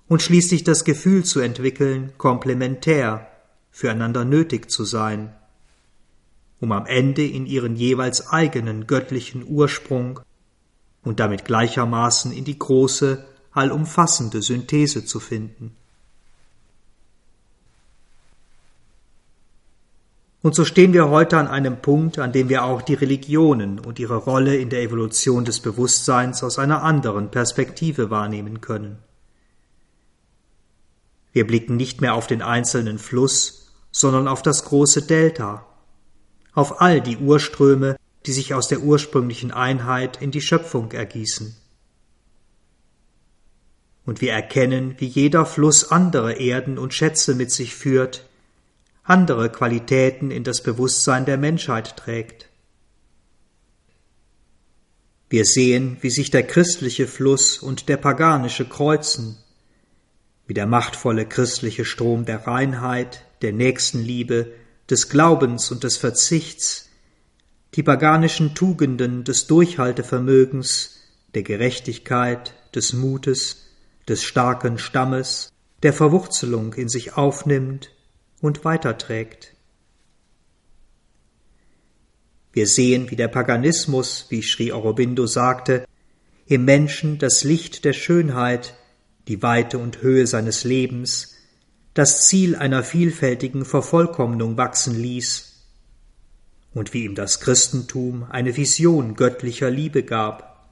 [0.07, 3.27] und schließlich das Gefühl zu entwickeln, komplementär,
[3.73, 5.35] füreinander nötig zu sein,
[6.61, 10.21] um am Ende in ihren jeweils eigenen göttlichen Ursprung
[11.03, 15.77] und damit gleichermaßen in die große, allumfassende Synthese zu finden.
[20.45, 23.99] Und so stehen wir heute an einem Punkt, an dem wir auch die Religionen und
[23.99, 28.99] ihre Rolle in der Evolution des Bewusstseins aus einer anderen Perspektive wahrnehmen können.
[31.33, 35.67] Wir blicken nicht mehr auf den einzelnen Fluss, sondern auf das große Delta,
[36.55, 41.55] auf all die Urströme, die sich aus der ursprünglichen Einheit in die Schöpfung ergießen.
[44.07, 48.29] Und wir erkennen, wie jeder Fluss andere Erden und Schätze mit sich führt,
[49.03, 52.49] andere Qualitäten in das Bewusstsein der Menschheit trägt.
[55.29, 59.37] Wir sehen, wie sich der christliche Fluss und der paganische kreuzen,
[60.47, 64.53] wie der machtvolle christliche Strom der Reinheit, der Nächstenliebe,
[64.91, 66.89] des Glaubens und des Verzichts,
[67.75, 71.01] die paganischen Tugenden des Durchhaltevermögens,
[71.35, 73.67] der Gerechtigkeit, des Mutes,
[74.09, 75.51] des starken Stammes,
[75.83, 77.91] der Verwurzelung in sich aufnimmt
[78.41, 79.55] und weiterträgt.
[82.53, 85.85] Wir sehen, wie der Paganismus, wie Sri Aurobindo sagte,
[86.47, 88.75] im Menschen das Licht der Schönheit,
[89.27, 91.34] die Weite und Höhe seines Lebens,
[91.95, 95.53] das Ziel einer vielfältigen Vervollkommnung wachsen ließ,
[96.73, 100.69] und wie ihm das Christentum eine Vision göttlicher Liebe gab.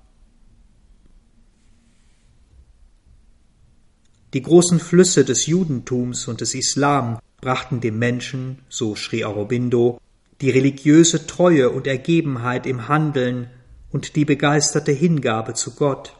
[4.34, 10.00] Die großen Flüsse des Judentums und des Islam brachten dem Menschen, so Sri Aurobindo,
[10.40, 13.48] die religiöse Treue und Ergebenheit im Handeln
[13.92, 16.16] und die begeisterte Hingabe zu Gott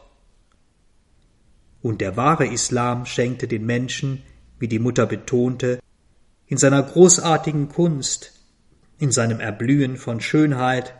[1.83, 4.23] und der wahre Islam schenkte den Menschen,
[4.63, 5.81] wie die Mutter betonte,
[6.47, 8.31] in seiner großartigen Kunst,
[8.97, 10.93] in seinem Erblühen von Schönheit,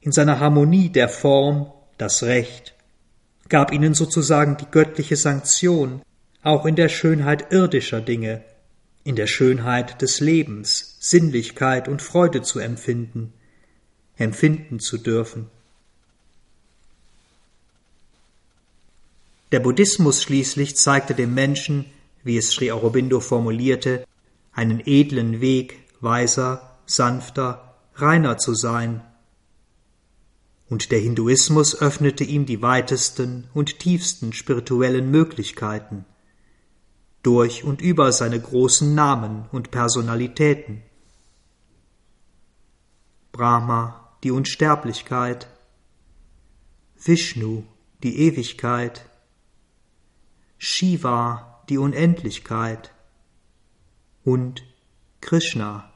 [0.00, 2.76] in seiner Harmonie der Form, das Recht,
[3.48, 6.00] gab ihnen sozusagen die göttliche Sanktion,
[6.44, 8.44] auch in der Schönheit irdischer Dinge,
[9.02, 13.32] in der Schönheit des Lebens, Sinnlichkeit und Freude zu empfinden,
[14.16, 15.48] empfinden zu dürfen.
[19.50, 21.86] Der Buddhismus schließlich zeigte dem Menschen,
[22.24, 24.06] wie es Sri Aurobindo formulierte,
[24.52, 29.02] einen edlen Weg, weiser, sanfter, reiner zu sein.
[30.68, 36.04] Und der Hinduismus öffnete ihm die weitesten und tiefsten spirituellen Möglichkeiten
[37.22, 40.82] durch und über seine großen Namen und Personalitäten.
[43.32, 45.48] Brahma, die Unsterblichkeit,
[46.96, 47.64] Vishnu,
[48.02, 49.08] die Ewigkeit,
[50.58, 52.92] Shiva, die Unendlichkeit,
[54.24, 54.62] und
[55.20, 55.90] Krishna,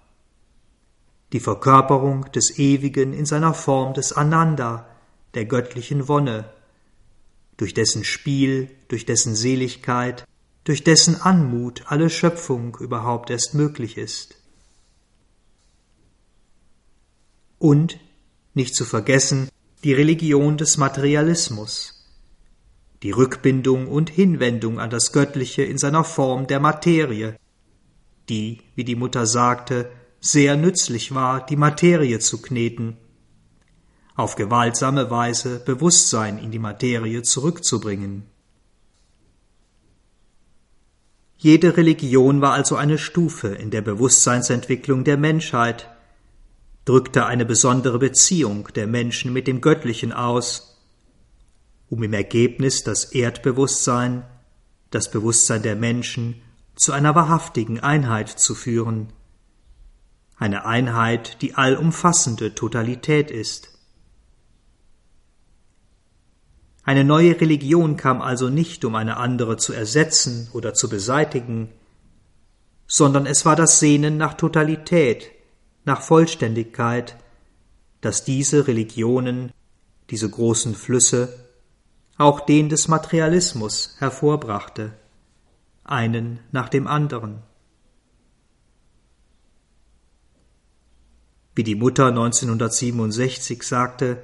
[1.33, 4.87] die Verkörperung des Ewigen in seiner Form des Ananda,
[5.35, 6.51] der göttlichen Wonne,
[7.57, 10.27] durch dessen Spiel, durch dessen Seligkeit,
[10.65, 14.37] durch dessen Anmut alle Schöpfung überhaupt erst möglich ist.
[17.59, 17.99] Und,
[18.55, 19.49] nicht zu vergessen,
[19.85, 22.02] die Religion des Materialismus,
[23.03, 27.37] die Rückbindung und Hinwendung an das Göttliche in seiner Form der Materie,
[28.29, 29.91] die, wie die Mutter sagte,
[30.21, 32.97] sehr nützlich war, die Materie zu kneten,
[34.15, 38.25] auf gewaltsame Weise Bewusstsein in die Materie zurückzubringen.
[41.39, 45.91] Jede Religion war also eine Stufe in der Bewusstseinsentwicklung der Menschheit,
[46.85, 50.72] drückte eine besondere Beziehung der Menschen mit dem Göttlichen aus
[51.93, 54.25] um im Ergebnis das Erdbewusstsein,
[54.91, 56.41] das Bewusstsein der Menschen
[56.75, 59.13] zu einer wahrhaftigen Einheit zu führen,
[60.39, 63.79] eine Einheit, die allumfassende Totalität ist.
[66.83, 71.69] Eine neue Religion kam also nicht, um eine andere zu ersetzen oder zu beseitigen,
[72.87, 75.31] sondern es war das Sehnen nach Totalität,
[75.85, 77.19] nach Vollständigkeit,
[78.01, 79.53] das diese Religionen,
[80.09, 81.42] diese großen Flüsse,
[82.17, 84.93] auch den des Materialismus hervorbrachte,
[85.85, 87.43] einen nach dem anderen.
[91.55, 94.23] Wie die Mutter 1967 sagte,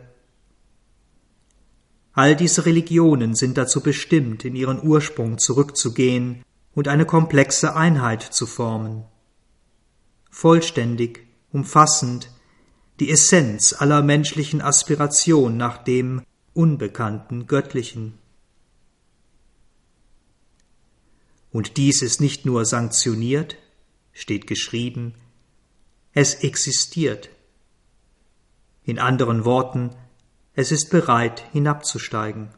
[2.12, 6.42] All diese Religionen sind dazu bestimmt, in ihren Ursprung zurückzugehen
[6.74, 9.04] und eine komplexe Einheit zu formen.
[10.30, 12.30] Vollständig, umfassend,
[12.98, 16.22] die Essenz aller menschlichen Aspiration nach dem
[16.58, 18.18] unbekannten Göttlichen.
[21.52, 23.56] Und dies ist nicht nur sanktioniert,
[24.12, 25.14] steht geschrieben,
[26.14, 27.30] es existiert.
[28.82, 29.94] In anderen Worten,
[30.54, 32.48] es ist bereit hinabzusteigen.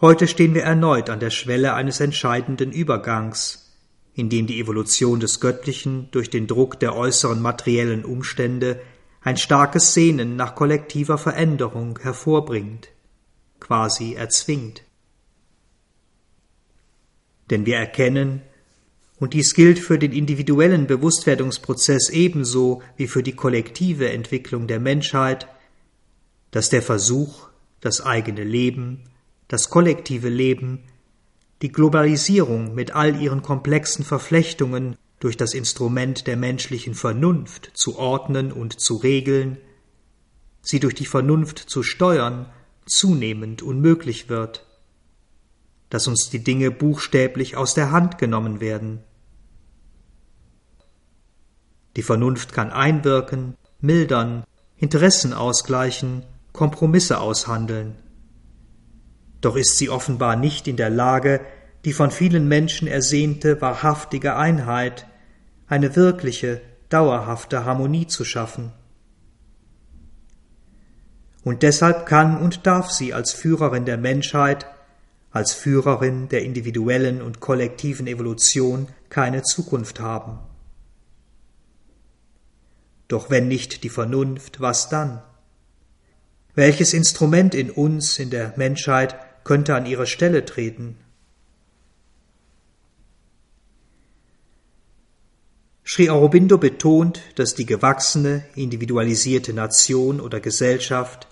[0.00, 3.63] Heute stehen wir erneut an der Schwelle eines entscheidenden Übergangs,
[4.14, 8.80] in dem die Evolution des Göttlichen durch den Druck der äußeren materiellen Umstände
[9.20, 12.90] ein starkes Sehnen nach kollektiver Veränderung hervorbringt,
[13.58, 14.82] quasi erzwingt.
[17.50, 18.42] Denn wir erkennen,
[19.18, 25.48] und dies gilt für den individuellen Bewusstwerdungsprozess ebenso wie für die kollektive Entwicklung der Menschheit,
[26.50, 27.48] dass der Versuch,
[27.80, 29.04] das eigene Leben,
[29.48, 30.84] das kollektive Leben,
[31.64, 38.52] die Globalisierung mit all ihren komplexen Verflechtungen durch das Instrument der menschlichen Vernunft zu ordnen
[38.52, 39.56] und zu regeln,
[40.60, 42.52] sie durch die Vernunft zu steuern,
[42.84, 44.66] zunehmend unmöglich wird,
[45.88, 49.02] dass uns die Dinge buchstäblich aus der Hand genommen werden,
[51.96, 54.44] die Vernunft kann einwirken, mildern,
[54.76, 57.94] Interessen ausgleichen, Kompromisse aushandeln.
[59.44, 61.42] Doch ist sie offenbar nicht in der Lage,
[61.84, 65.06] die von vielen Menschen ersehnte wahrhaftige Einheit,
[65.66, 68.72] eine wirkliche, dauerhafte Harmonie zu schaffen.
[71.42, 74.64] Und deshalb kann und darf sie als Führerin der Menschheit,
[75.30, 80.38] als Führerin der individuellen und kollektiven Evolution keine Zukunft haben.
[83.08, 85.22] Doch wenn nicht die Vernunft, was dann?
[86.54, 90.96] Welches Instrument in uns, in der Menschheit, könnte an ihre Stelle treten?
[95.86, 101.28] Sri Aurobindo betont, dass die gewachsene, individualisierte Nation oder Gesellschaft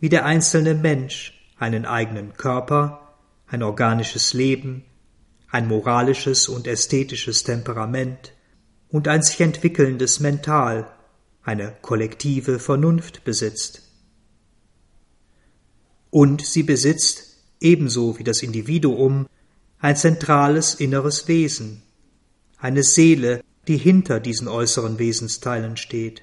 [0.00, 3.14] wie der einzelne Mensch einen eigenen Körper,
[3.46, 4.84] ein organisches Leben,
[5.50, 8.32] ein moralisches und ästhetisches Temperament
[8.88, 10.90] und ein sich entwickelndes Mental
[11.42, 13.82] eine kollektive Vernunft besitzt.
[16.10, 17.25] Und sie besitzt,
[17.66, 19.26] ebenso wie das Individuum,
[19.78, 21.82] ein zentrales inneres Wesen,
[22.58, 26.22] eine Seele, die hinter diesen äußeren Wesensteilen steht.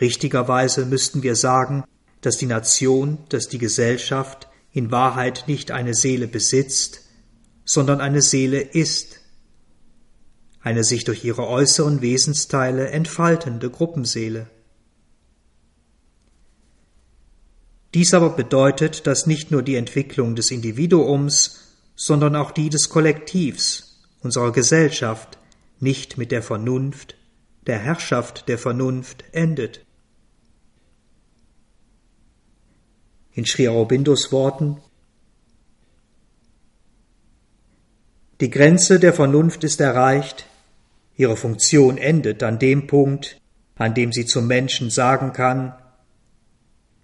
[0.00, 1.84] Richtigerweise müssten wir sagen,
[2.20, 7.02] dass die Nation, dass die Gesellschaft in Wahrheit nicht eine Seele besitzt,
[7.64, 9.20] sondern eine Seele ist,
[10.60, 14.48] eine sich durch ihre äußeren Wesensteile entfaltende Gruppenseele.
[17.94, 21.60] Dies aber bedeutet, dass nicht nur die Entwicklung des Individuums,
[21.94, 25.38] sondern auch die des Kollektivs, unserer Gesellschaft,
[25.78, 27.14] nicht mit der Vernunft,
[27.68, 29.86] der Herrschaft der Vernunft endet.
[33.32, 34.78] In Sri Aurobindos Worten
[38.40, 40.46] Die Grenze der Vernunft ist erreicht,
[41.16, 43.40] Ihre Funktion endet an dem Punkt,
[43.76, 45.74] an dem sie zum Menschen sagen kann,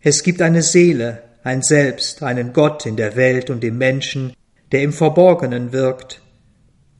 [0.00, 4.34] es gibt eine Seele, ein Selbst, einen Gott in der Welt und im Menschen,
[4.72, 6.22] der im Verborgenen wirkt,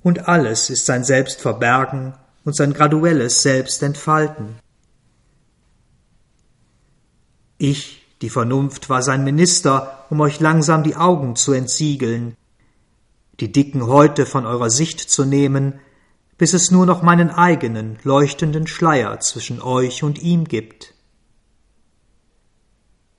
[0.02, 4.56] und alles ist sein Selbst verbergen und sein graduelles Selbst entfalten.
[7.58, 12.34] Ich, die Vernunft, war sein Minister, um euch langsam die Augen zu entsiegeln,
[13.40, 15.80] die dicken Häute von eurer Sicht zu nehmen,
[16.38, 20.94] bis es nur noch meinen eigenen leuchtenden Schleier zwischen euch und ihm gibt.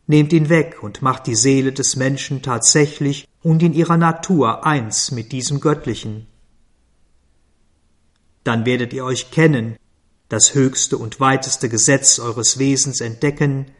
[0.07, 5.11] Nehmt ihn weg und macht die Seele des Menschen tatsächlich und in ihrer Natur eins
[5.11, 6.27] mit diesem Göttlichen.
[8.43, 9.77] dann werdet ihr euch kennen,
[10.29, 13.71] das höchste und weiteste Gesetz eures Wesens entdecken,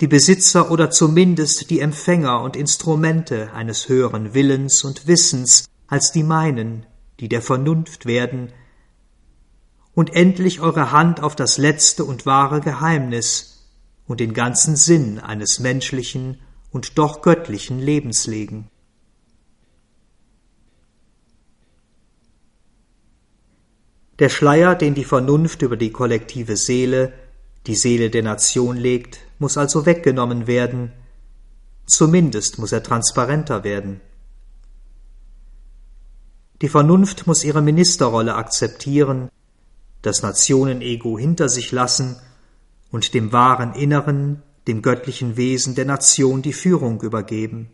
[0.00, 6.24] die Besitzer oder zumindest die Empfänger und Instrumente eines höheren Willens und Wissens als die
[6.24, 6.86] meinen,
[7.20, 8.52] die der Vernunft werden,
[9.94, 13.51] und endlich eure Hand auf das letzte und wahre Geheimnis
[14.06, 16.40] und den ganzen Sinn eines menschlichen
[16.70, 18.68] und doch göttlichen Lebens legen.
[24.18, 27.12] Der Schleier, den die Vernunft über die kollektive Seele,
[27.66, 30.92] die Seele der Nation legt, muss also weggenommen werden,
[31.86, 34.00] zumindest muss er transparenter werden.
[36.60, 39.28] Die Vernunft muss ihre Ministerrolle akzeptieren,
[40.02, 42.16] das Nationenego hinter sich lassen
[42.92, 47.70] und dem wahren Inneren, dem göttlichen Wesen der Nation die Führung übergeben.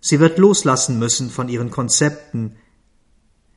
[0.00, 2.56] Sie wird loslassen müssen von ihren Konzepten,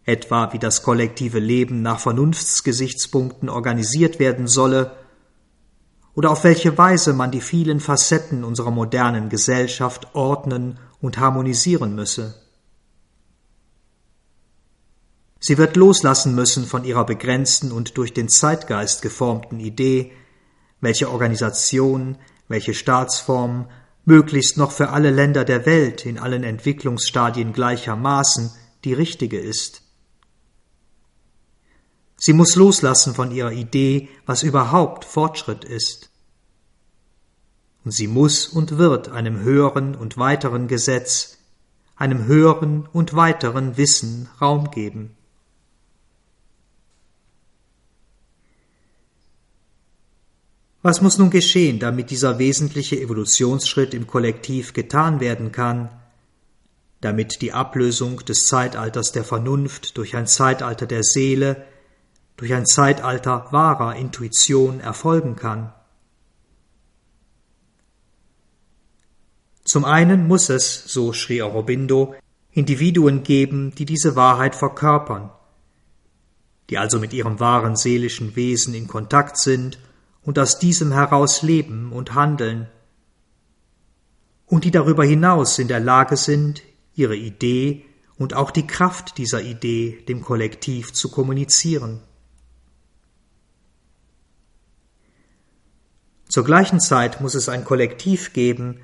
[0.06, 4.96] etwa wie das kollektive Leben nach Vernunftsgesichtspunkten organisiert werden solle
[6.14, 12.41] oder auf welche Weise man die vielen Facetten unserer modernen Gesellschaft ordnen und harmonisieren müsse.
[15.44, 20.12] Sie wird loslassen müssen von ihrer begrenzten und durch den Zeitgeist geformten Idee,
[20.82, 23.68] welche Organisation, welche Staatsform
[24.06, 28.52] möglichst noch für alle Länder der Welt in allen Entwicklungsstadien gleichermaßen
[28.84, 29.82] die richtige ist.
[32.18, 36.12] Sie muss loslassen von ihrer Idee, was überhaupt Fortschritt ist.
[37.84, 41.40] Und sie muss und wird einem höheren und weiteren Gesetz,
[41.96, 45.18] einem höheren und weiteren Wissen Raum geben.
[50.82, 55.90] Was muss nun geschehen, damit dieser wesentliche Evolutionsschritt im Kollektiv getan werden kann,
[57.02, 61.66] damit die Ablösung des Zeitalters der Vernunft durch ein Zeitalter der Seele
[62.38, 65.72] durch ein Zeitalter wahrer Intuition erfolgen kann.
[69.64, 72.16] Zum einen muss es, so schrie Aurobindo,
[72.52, 75.30] Individuen geben, die diese Wahrheit verkörpern,
[76.72, 79.78] die also mit ihrem wahren seelischen Wesen in Kontakt sind
[80.24, 82.68] und aus diesem heraus leben und handeln,
[84.46, 86.62] und die darüber hinaus in der Lage sind,
[86.94, 87.86] ihre Idee
[88.18, 92.02] und auch die Kraft dieser Idee dem Kollektiv zu kommunizieren.
[96.28, 98.82] Zur gleichen Zeit muss es ein Kollektiv geben,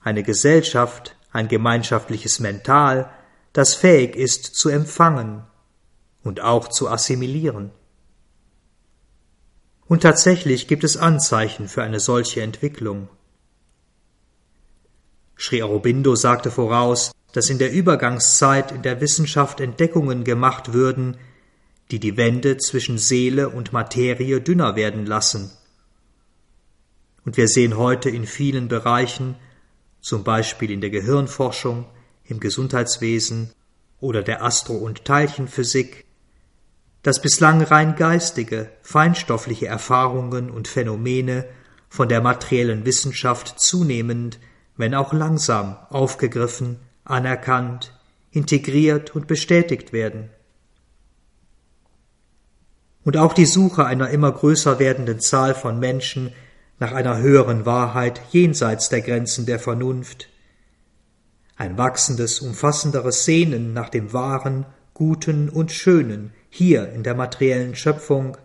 [0.00, 3.10] eine Gesellschaft, ein gemeinschaftliches Mental,
[3.52, 5.44] das fähig ist zu empfangen
[6.22, 7.70] und auch zu assimilieren.
[9.88, 13.08] Und tatsächlich gibt es Anzeichen für eine solche Entwicklung.
[15.38, 21.18] Sri Aurobindo sagte voraus, dass in der Übergangszeit in der Wissenschaft Entdeckungen gemacht würden,
[21.90, 25.52] die die Wände zwischen Seele und Materie dünner werden lassen
[27.26, 29.34] und wir sehen heute in vielen Bereichen,
[30.00, 31.84] zum Beispiel in der Gehirnforschung,
[32.24, 33.52] im Gesundheitswesen
[34.00, 36.05] oder der Astro- und Teilchenphysik,
[37.06, 41.44] dass bislang rein geistige, feinstoffliche Erfahrungen und Phänomene
[41.88, 44.40] von der materiellen Wissenschaft zunehmend,
[44.76, 47.96] wenn auch langsam, aufgegriffen, anerkannt,
[48.32, 50.30] integriert und bestätigt werden.
[53.04, 56.32] Und auch die Suche einer immer größer werdenden Zahl von Menschen
[56.80, 60.28] nach einer höheren Wahrheit jenseits der Grenzen der Vernunft,
[61.56, 68.36] ein wachsendes, umfassenderes Sehnen nach dem Wahren, Guten und Schönen hier in der materiellen Schöpfung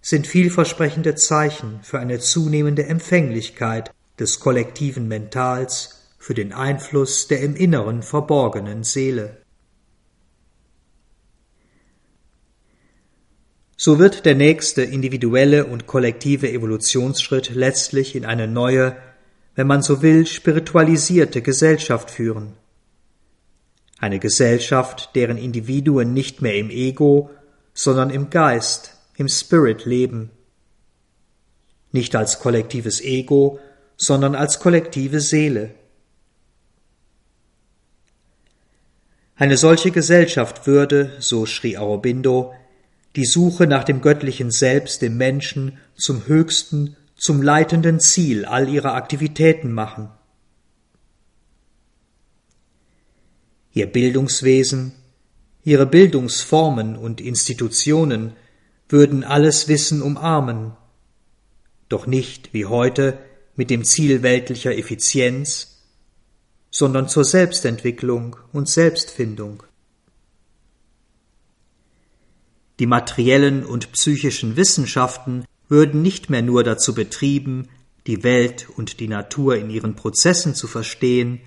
[0.00, 7.56] sind vielversprechende Zeichen für eine zunehmende Empfänglichkeit des kollektiven Mentals für den Einfluss der im
[7.56, 9.38] Inneren verborgenen Seele.
[13.76, 18.96] So wird der nächste individuelle und kollektive Evolutionsschritt letztlich in eine neue,
[19.54, 22.54] wenn man so will, spiritualisierte Gesellschaft führen.
[23.98, 27.30] Eine Gesellschaft, deren Individuen nicht mehr im Ego,
[27.72, 30.30] sondern im Geist, im Spirit leben.
[31.92, 33.60] Nicht als kollektives Ego,
[33.96, 35.74] sondern als kollektive Seele.
[39.36, 42.52] Eine solche Gesellschaft würde, so schrie Aurobindo,
[43.16, 48.94] die Suche nach dem göttlichen Selbst dem Menschen zum höchsten, zum leitenden Ziel all ihrer
[48.94, 50.10] Aktivitäten machen.
[53.74, 54.92] Ihr Bildungswesen,
[55.64, 58.34] ihre Bildungsformen und Institutionen
[58.88, 60.72] würden alles Wissen umarmen,
[61.88, 63.18] doch nicht wie heute
[63.56, 65.82] mit dem Ziel weltlicher Effizienz,
[66.70, 69.64] sondern zur Selbstentwicklung und Selbstfindung.
[72.78, 77.68] Die materiellen und psychischen Wissenschaften würden nicht mehr nur dazu betrieben,
[78.06, 81.40] die Welt und die Natur in ihren Prozessen zu verstehen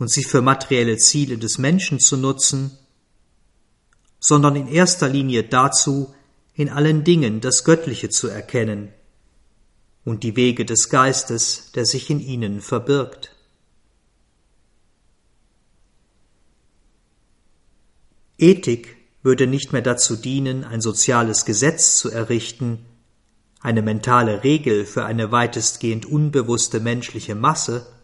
[0.00, 2.76] und sie für materielle Ziele des Menschen zu nutzen,
[4.18, 6.14] sondern in erster Linie dazu,
[6.54, 8.92] in allen Dingen das Göttliche zu erkennen
[10.04, 13.36] und die Wege des Geistes, der sich in ihnen verbirgt.
[18.38, 22.86] Ethik würde nicht mehr dazu dienen, ein soziales Gesetz zu errichten,
[23.60, 27.99] eine mentale Regel für eine weitestgehend unbewusste menschliche Masse,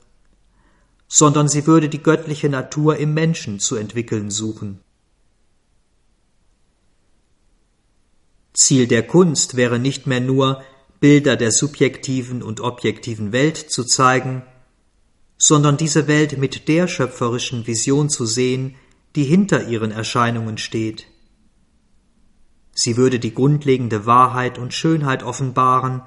[1.09, 4.81] sondern sie würde die göttliche Natur im Menschen zu entwickeln suchen.
[8.53, 10.63] Ziel der Kunst wäre nicht mehr nur,
[10.99, 14.43] Bilder der subjektiven und objektiven Welt zu zeigen,
[15.37, 18.77] sondern diese Welt mit der schöpferischen Vision zu sehen,
[19.15, 21.07] die hinter ihren Erscheinungen steht.
[22.73, 26.03] Sie würde die grundlegende Wahrheit und Schönheit offenbaren,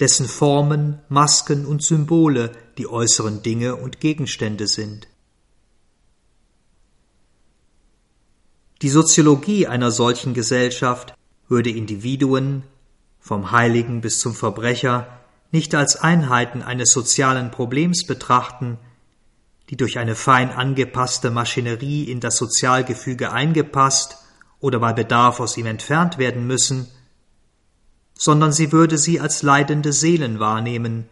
[0.00, 5.08] dessen Formen, Masken und Symbole die äußeren Dinge und Gegenstände sind.
[8.82, 11.14] Die Soziologie einer solchen Gesellschaft
[11.48, 12.64] würde Individuen,
[13.20, 15.08] vom Heiligen bis zum Verbrecher,
[15.50, 18.78] nicht als Einheiten eines sozialen Problems betrachten,
[19.70, 24.18] die durch eine fein angepasste Maschinerie in das Sozialgefüge eingepasst
[24.60, 26.88] oder bei Bedarf aus ihm entfernt werden müssen,
[28.16, 31.08] sondern sie würde sie als leidende Seelen wahrnehmen,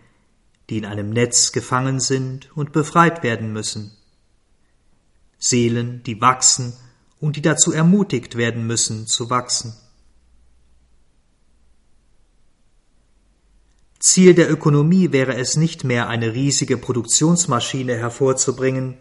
[0.71, 3.93] die in einem Netz gefangen sind und befreit werden müssen.
[5.39, 6.73] Seelen, die wachsen
[7.21, 9.75] und die dazu ermutigt werden müssen zu wachsen.
[13.99, 18.99] Ziel der Ökonomie wäre es nicht mehr, eine riesige Produktionsmaschine hervorzubringen,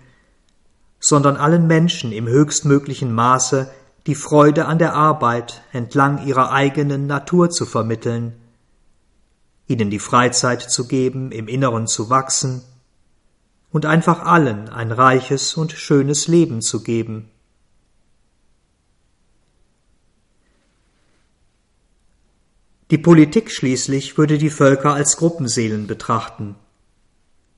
[0.99, 3.69] sondern allen Menschen im höchstmöglichen Maße
[4.07, 8.33] die Freude an der Arbeit entlang ihrer eigenen Natur zu vermitteln,
[9.67, 12.63] ihnen die Freizeit zu geben, im Inneren zu wachsen
[13.71, 17.29] und einfach allen ein reiches und schönes Leben zu geben.
[22.91, 26.55] Die Politik schließlich würde die Völker als Gruppenseelen betrachten,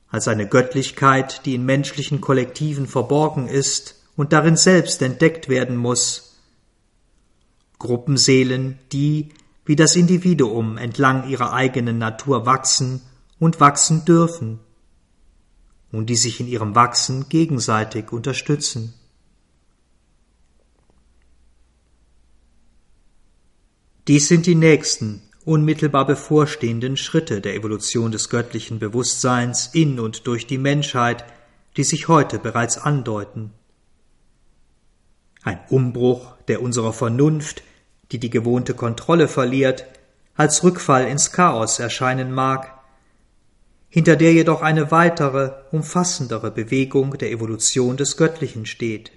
[0.09, 6.24] als eine Göttlichkeit, die in menschlichen Kollektiven verborgen ist und darin selbst entdeckt werden muss,
[7.80, 9.30] Gruppenseelen, die,
[9.65, 13.01] wie das Individuum, entlang ihrer eigenen Natur wachsen
[13.39, 14.59] und wachsen dürfen
[15.91, 18.93] und die sich in ihrem Wachsen gegenseitig unterstützen.
[24.07, 30.45] Dies sind die nächsten, unmittelbar bevorstehenden Schritte der Evolution des göttlichen Bewusstseins in und durch
[30.45, 31.26] die Menschheit,
[31.78, 33.51] die sich heute bereits andeuten.
[35.45, 37.61] Ein Umbruch, der unserer Vernunft,
[38.11, 39.85] die die gewohnte Kontrolle verliert,
[40.35, 42.73] als Rückfall ins Chaos erscheinen mag,
[43.87, 49.11] hinter der jedoch eine weitere, umfassendere Bewegung der Evolution des Göttlichen steht.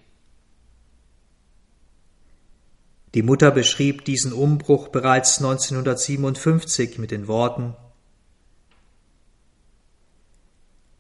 [3.14, 7.74] Die Mutter beschrieb diesen Umbruch bereits 1957 mit den Worten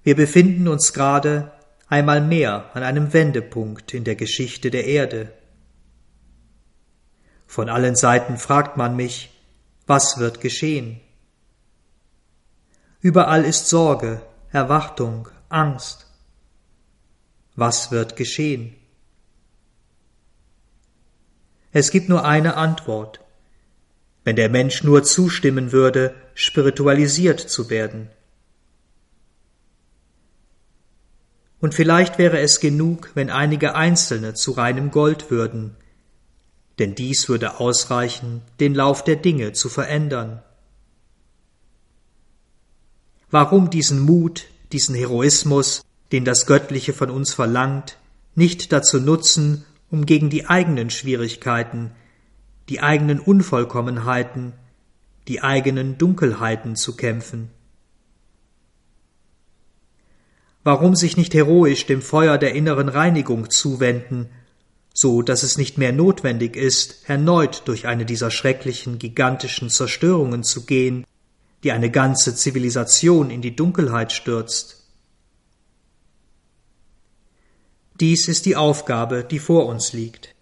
[0.08, 1.52] Wir befinden uns gerade
[1.88, 5.32] einmal mehr an einem Wendepunkt in der Geschichte der Erde.
[7.46, 9.30] Von allen Seiten fragt man mich,
[9.86, 11.00] was wird geschehen?
[13.00, 14.20] Überall ist Sorge,
[14.50, 16.06] Erwartung, Angst.
[17.56, 18.74] Was wird geschehen?
[21.72, 23.20] Es gibt nur eine Antwort.
[24.24, 28.10] Wenn der Mensch nur zustimmen würde, spiritualisiert zu werden.
[31.60, 35.74] Und vielleicht wäre es genug, wenn einige Einzelne zu reinem Gold würden,
[36.78, 40.42] denn dies würde ausreichen, den Lauf der Dinge zu verändern.
[43.30, 47.98] Warum diesen Mut, diesen Heroismus, den das Göttliche von uns verlangt,
[48.34, 51.90] nicht dazu nutzen, um gegen die eigenen Schwierigkeiten,
[52.68, 54.52] die eigenen Unvollkommenheiten,
[55.26, 57.50] die eigenen Dunkelheiten zu kämpfen?
[60.70, 64.28] Warum sich nicht heroisch dem Feuer der inneren Reinigung zuwenden,
[64.92, 70.66] so dass es nicht mehr notwendig ist, erneut durch eine dieser schrecklichen, gigantischen Zerstörungen zu
[70.66, 71.06] gehen,
[71.64, 74.84] die eine ganze Zivilisation in die Dunkelheit stürzt?
[77.98, 80.34] Dies ist die Aufgabe, die vor uns liegt.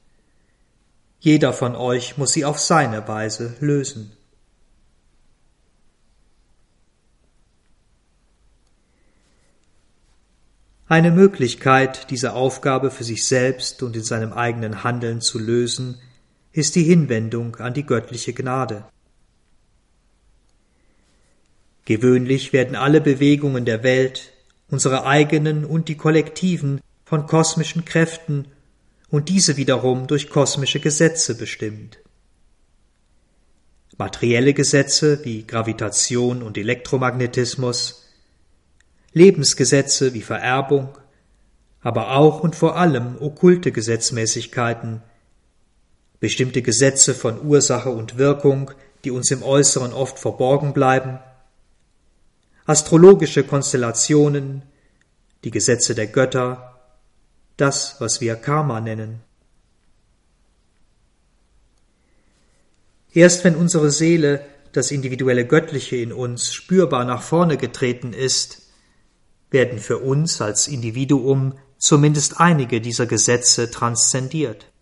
[1.20, 4.15] Jeder von euch muss sie auf seine Weise lösen.
[10.88, 15.98] Eine Möglichkeit, diese Aufgabe für sich selbst und in seinem eigenen Handeln zu lösen,
[16.52, 18.84] ist die Hinwendung an die göttliche Gnade.
[21.84, 24.32] Gewöhnlich werden alle Bewegungen der Welt,
[24.68, 28.46] unsere eigenen und die kollektiven, von kosmischen Kräften
[29.08, 31.98] und diese wiederum durch kosmische Gesetze bestimmt.
[33.96, 38.05] Materielle Gesetze wie Gravitation und Elektromagnetismus,
[39.16, 40.90] Lebensgesetze wie Vererbung,
[41.80, 45.00] aber auch und vor allem okkulte Gesetzmäßigkeiten,
[46.20, 48.72] bestimmte Gesetze von Ursache und Wirkung,
[49.04, 51.18] die uns im Äußeren oft verborgen bleiben,
[52.66, 54.60] astrologische Konstellationen,
[55.44, 56.78] die Gesetze der Götter,
[57.56, 59.22] das, was wir Karma nennen.
[63.14, 68.65] Erst wenn unsere Seele, das individuelle Göttliche in uns, spürbar nach vorne getreten ist,
[69.50, 74.72] werden für uns als Individuum zumindest einige dieser Gesetze transzendiert.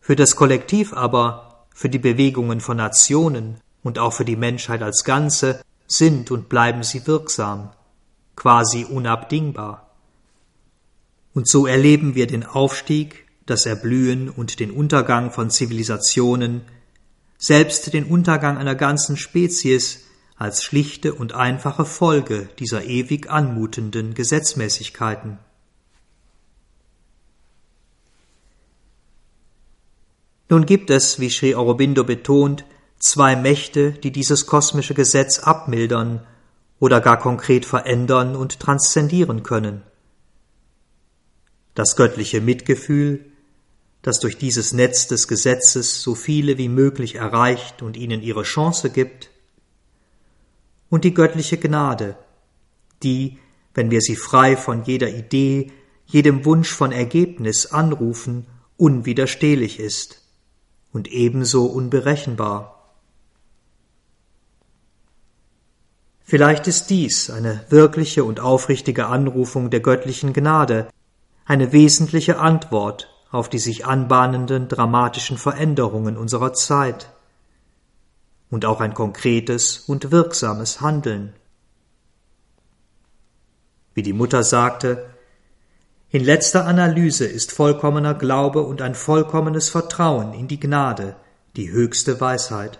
[0.00, 5.04] Für das Kollektiv aber, für die Bewegungen von Nationen und auch für die Menschheit als
[5.04, 7.70] Ganze sind und bleiben sie wirksam,
[8.36, 9.90] quasi unabdingbar.
[11.32, 16.62] Und so erleben wir den Aufstieg, das Erblühen und den Untergang von Zivilisationen,
[17.38, 20.04] selbst den Untergang einer ganzen Spezies
[20.40, 25.38] als schlichte und einfache Folge dieser ewig anmutenden Gesetzmäßigkeiten.
[30.48, 32.64] Nun gibt es, wie Sri Aurobindo betont,
[32.98, 36.26] zwei Mächte, die dieses kosmische Gesetz abmildern
[36.80, 39.82] oder gar konkret verändern und transzendieren können
[41.74, 43.24] das göttliche Mitgefühl,
[44.02, 48.90] das durch dieses Netz des Gesetzes so viele wie möglich erreicht und ihnen ihre Chance
[48.90, 49.30] gibt,
[50.90, 52.16] und die göttliche Gnade,
[53.02, 53.38] die,
[53.72, 55.72] wenn wir sie frei von jeder Idee,
[56.04, 60.22] jedem Wunsch von Ergebnis anrufen, unwiderstehlich ist
[60.92, 62.76] und ebenso unberechenbar.
[66.22, 70.88] Vielleicht ist dies eine wirkliche und aufrichtige Anrufung der göttlichen Gnade,
[71.44, 77.12] eine wesentliche Antwort auf die sich anbahnenden dramatischen Veränderungen unserer Zeit
[78.50, 81.32] und auch ein konkretes und wirksames Handeln.
[83.94, 85.10] Wie die Mutter sagte,
[86.08, 91.16] in letzter Analyse ist vollkommener Glaube und ein vollkommenes Vertrauen in die Gnade
[91.56, 92.78] die höchste Weisheit.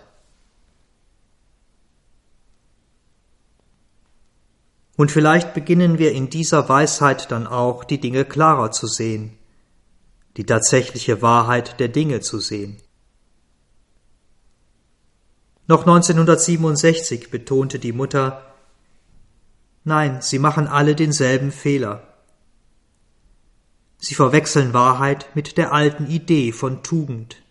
[4.97, 9.37] Und vielleicht beginnen wir in dieser Weisheit dann auch die Dinge klarer zu sehen,
[10.37, 12.81] die tatsächliche Wahrheit der Dinge zu sehen.
[15.71, 18.41] Noch 1967 betonte die Mutter,
[19.85, 22.03] Nein, sie machen alle denselben Fehler.
[23.97, 27.41] Sie verwechseln Wahrheit mit der alten Idee von Tugend.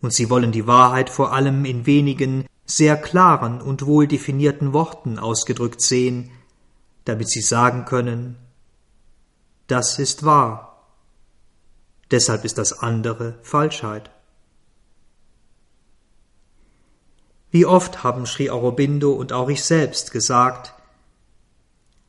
[0.00, 5.20] Und sie wollen die Wahrheit vor allem in wenigen sehr klaren und wohl definierten Worten
[5.20, 6.32] ausgedrückt sehen,
[7.04, 8.38] damit sie sagen können,
[9.68, 10.84] das ist wahr,
[12.10, 14.10] deshalb ist das andere Falschheit.
[17.52, 20.72] Wie oft haben Sri Aurobindo und auch ich selbst gesagt,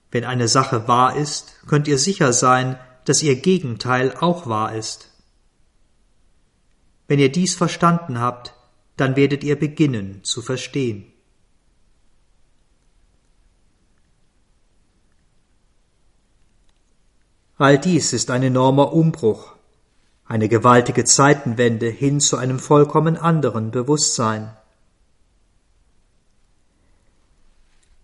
[0.10, 5.10] wenn eine Sache wahr ist, könnt ihr sicher sein, dass ihr Gegenteil auch wahr ist.
[7.08, 8.54] Wenn ihr dies verstanden habt,
[8.96, 11.12] dann werdet ihr beginnen zu verstehen.
[17.58, 19.56] All dies ist ein enormer Umbruch,
[20.26, 24.56] eine gewaltige Zeitenwende hin zu einem vollkommen anderen Bewusstsein.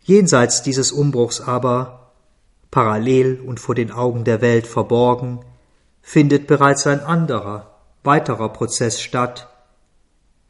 [0.10, 2.14] Jenseits dieses Umbruchs aber,
[2.72, 5.45] parallel und vor den Augen der Welt verborgen,
[6.01, 9.47] findet bereits ein anderer, weiterer Prozess statt,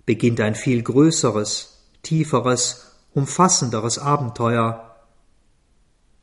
[0.05, 4.95] beginnt ein viel größeres, tieferes, umfassenderes Abenteuer.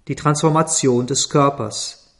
[0.08, 2.14] Die Transformation des Körpers,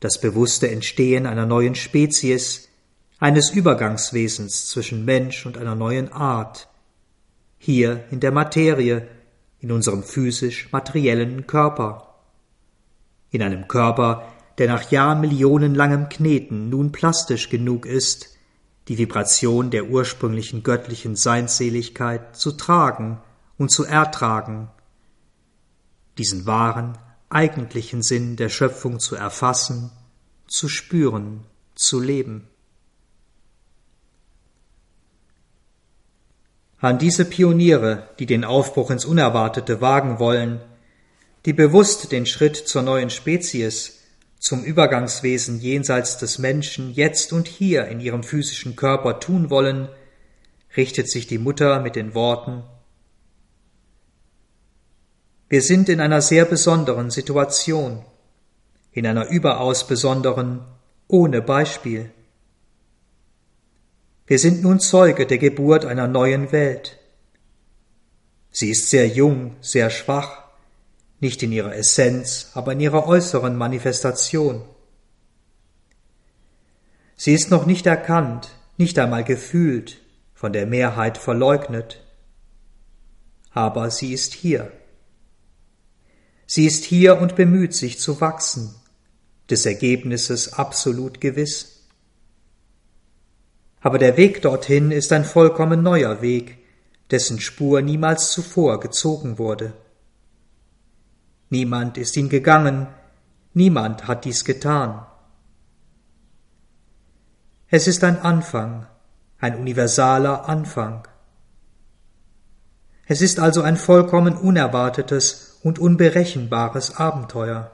[0.00, 2.68] das bewusste Entstehen einer neuen Spezies,
[3.18, 6.68] eines Übergangswesens zwischen Mensch und einer neuen Art,
[7.56, 9.08] hier in der Materie,
[9.64, 12.16] in unserem physisch materiellen Körper,
[13.30, 18.36] in einem Körper, der nach jahrmillionenlangem Kneten nun plastisch genug ist,
[18.88, 23.22] die Vibration der ursprünglichen göttlichen Seinsseligkeit zu tragen
[23.56, 24.68] und zu ertragen,
[26.18, 26.98] diesen wahren,
[27.30, 29.92] eigentlichen Sinn der Schöpfung zu erfassen,
[30.46, 32.48] zu spüren, zu leben.
[36.84, 40.60] An diese Pioniere, die den Aufbruch ins Unerwartete wagen wollen,
[41.46, 44.00] die bewusst den Schritt zur neuen Spezies,
[44.38, 49.88] zum Übergangswesen jenseits des Menschen jetzt und hier in ihrem physischen Körper tun wollen,
[50.76, 52.64] richtet sich die Mutter mit den Worten
[55.48, 58.04] Wir sind in einer sehr besonderen Situation,
[58.92, 60.66] in einer überaus besonderen,
[61.08, 62.10] ohne Beispiel.
[64.26, 66.98] Wir sind nun Zeuge der Geburt einer neuen Welt.
[68.50, 70.44] Sie ist sehr jung, sehr schwach,
[71.20, 74.62] nicht in ihrer Essenz, aber in ihrer äußeren Manifestation.
[77.16, 80.00] Sie ist noch nicht erkannt, nicht einmal gefühlt,
[80.34, 82.00] von der Mehrheit verleugnet.
[83.50, 84.72] Aber sie ist hier.
[86.46, 88.74] Sie ist hier und bemüht sich zu wachsen,
[89.50, 91.73] des Ergebnisses absolut gewiss.
[93.84, 96.56] Aber der Weg dorthin ist ein vollkommen neuer Weg,
[97.10, 99.74] dessen Spur niemals zuvor gezogen wurde.
[101.50, 102.86] Niemand ist ihn gegangen,
[103.52, 105.04] niemand hat dies getan.
[107.68, 108.86] Es ist ein Anfang,
[109.38, 111.06] ein universaler Anfang.
[113.06, 117.70] Es ist also ein vollkommen unerwartetes und unberechenbares Abenteuer.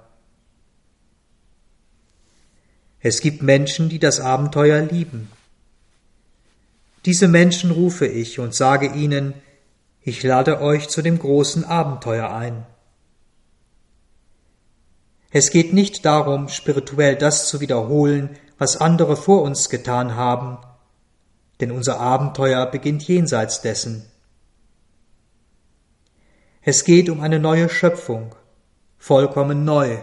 [2.99, 5.31] Es gibt Menschen, die das Abenteuer lieben.
[7.07, 9.35] Diese Menschen rufe ich und sage ihnen,
[10.03, 12.67] ich lade euch zu dem großen Abenteuer ein.
[15.31, 20.59] Es geht nicht darum, spirituell das zu wiederholen, was andere vor uns getan haben,
[21.61, 24.05] denn unser Abenteuer beginnt jenseits dessen.
[26.63, 28.35] Es geht um eine neue Schöpfung,
[28.99, 29.99] vollkommen neu,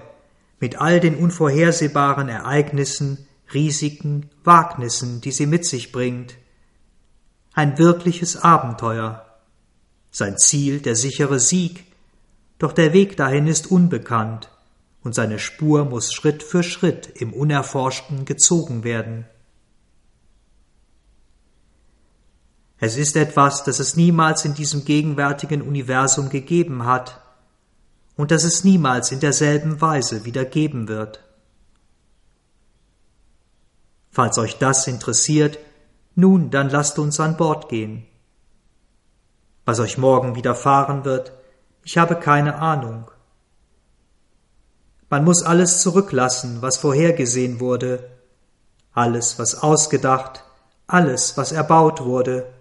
[0.60, 6.36] mit all den unvorhersehbaren Ereignissen, Risiken, Wagnissen, die sie mit sich bringt.
[7.58, 9.26] Ein wirkliches Abenteuer.
[10.12, 11.86] Sein Ziel der sichere Sieg,
[12.60, 14.51] doch der Weg dahin ist unbekannt,
[15.03, 19.26] und seine Spur muss Schritt für Schritt im Unerforschten gezogen werden.
[22.78, 27.20] Es ist etwas, das es niemals in diesem gegenwärtigen Universum gegeben hat
[28.16, 31.24] und das es niemals in derselben Weise wieder geben wird.
[34.12, 35.58] Falls euch das interessiert,
[36.18, 38.03] nun, dann lasst uns an Bord gehen.
[39.65, 41.32] Was euch morgen widerfahren wird,
[41.84, 43.11] ich habe keine Ahnung.
[45.11, 48.09] Man muss alles zurücklassen, was vorhergesehen wurde,
[48.93, 50.43] alles, was ausgedacht,
[50.88, 52.51] alles, was erbaut wurde,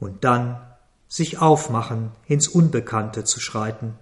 [0.00, 0.58] und dann
[1.06, 3.98] sich aufmachen, ins Unbekannte zu schreiten.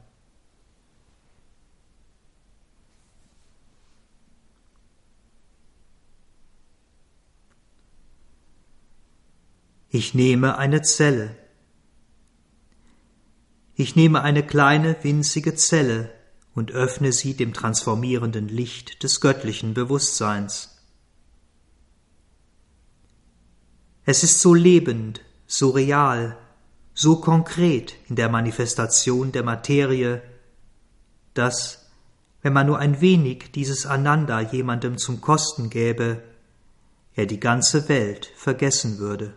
[9.95, 11.37] Ich nehme eine Zelle.
[13.75, 16.11] Ich nehme eine kleine winzige Zelle,
[16.55, 20.77] und öffne sie dem transformierenden Licht des göttlichen Bewusstseins.
[24.05, 26.37] Es ist so lebend, so real,
[26.93, 30.23] so konkret in der Manifestation der Materie,
[31.35, 31.91] dass,
[32.43, 36.23] wenn man nur ein wenig dieses Ananda jemandem zum Kosten gäbe,
[37.15, 39.35] er die ganze Welt vergessen würde.